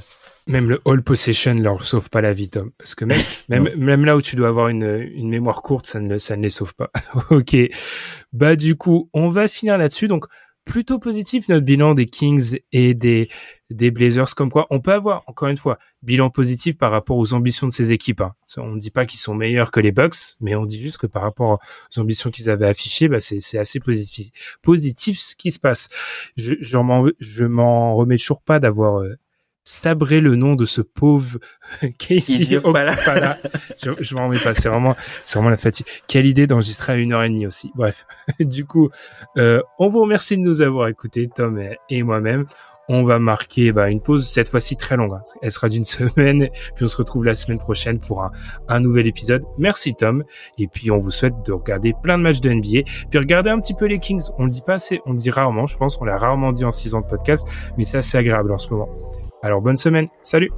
[0.46, 2.70] Même le all possession leur sauve pas la vie, Tom.
[2.78, 6.00] Parce que même, même, même là où tu dois avoir une, une mémoire courte, ça
[6.00, 6.90] ne, ça ne les sauve pas.
[7.30, 7.56] ok.
[8.32, 10.06] Bah, du coup, on va finir là-dessus.
[10.06, 10.26] Donc,
[10.70, 13.28] plutôt positif notre bilan des Kings et des,
[13.70, 14.36] des Blazers.
[14.36, 17.72] Comme quoi, on peut avoir, encore une fois, bilan positif par rapport aux ambitions de
[17.72, 18.20] ces équipes.
[18.20, 18.36] Hein.
[18.56, 21.08] On ne dit pas qu'ils sont meilleurs que les Bucks, mais on dit juste que
[21.08, 21.58] par rapport
[21.92, 24.30] aux ambitions qu'ils avaient affichées, bah c'est assez positif,
[24.62, 25.88] positif ce qui se passe.
[26.36, 26.76] Je,
[27.46, 29.16] m'en remets toujours pas d'avoir euh,
[29.70, 31.38] sabrer le nom de ce pauvre
[31.98, 33.38] Casey Okpala.
[33.82, 34.54] je, je m'en remets pas.
[34.54, 35.86] C'est vraiment, c'est vraiment la fatigue.
[36.08, 37.70] Quelle idée d'enregistrer à une heure et demie aussi.
[37.74, 38.06] Bref.
[38.40, 38.90] du coup,
[39.36, 42.46] euh, on vous remercie de nous avoir écoutés, Tom et, moi-même.
[42.92, 45.14] On va marquer bah, une pause cette fois-ci très longue.
[45.14, 45.22] Hein.
[45.42, 48.32] Elle sera d'une semaine, puis on se retrouve la semaine prochaine pour un,
[48.66, 49.44] un nouvel épisode.
[49.58, 50.24] Merci Tom,
[50.58, 53.60] et puis on vous souhaite de regarder plein de matchs de NBA, puis regardez un
[53.60, 54.24] petit peu les Kings.
[54.38, 56.64] On le dit pas assez, on le dit rarement, je pense, on l'a rarement dit
[56.64, 57.46] en six ans de podcast,
[57.78, 58.88] mais c'est assez agréable en ce moment.
[59.42, 60.50] Alors bonne semaine, salut.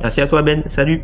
[0.00, 1.02] Merci à toi Ben, salut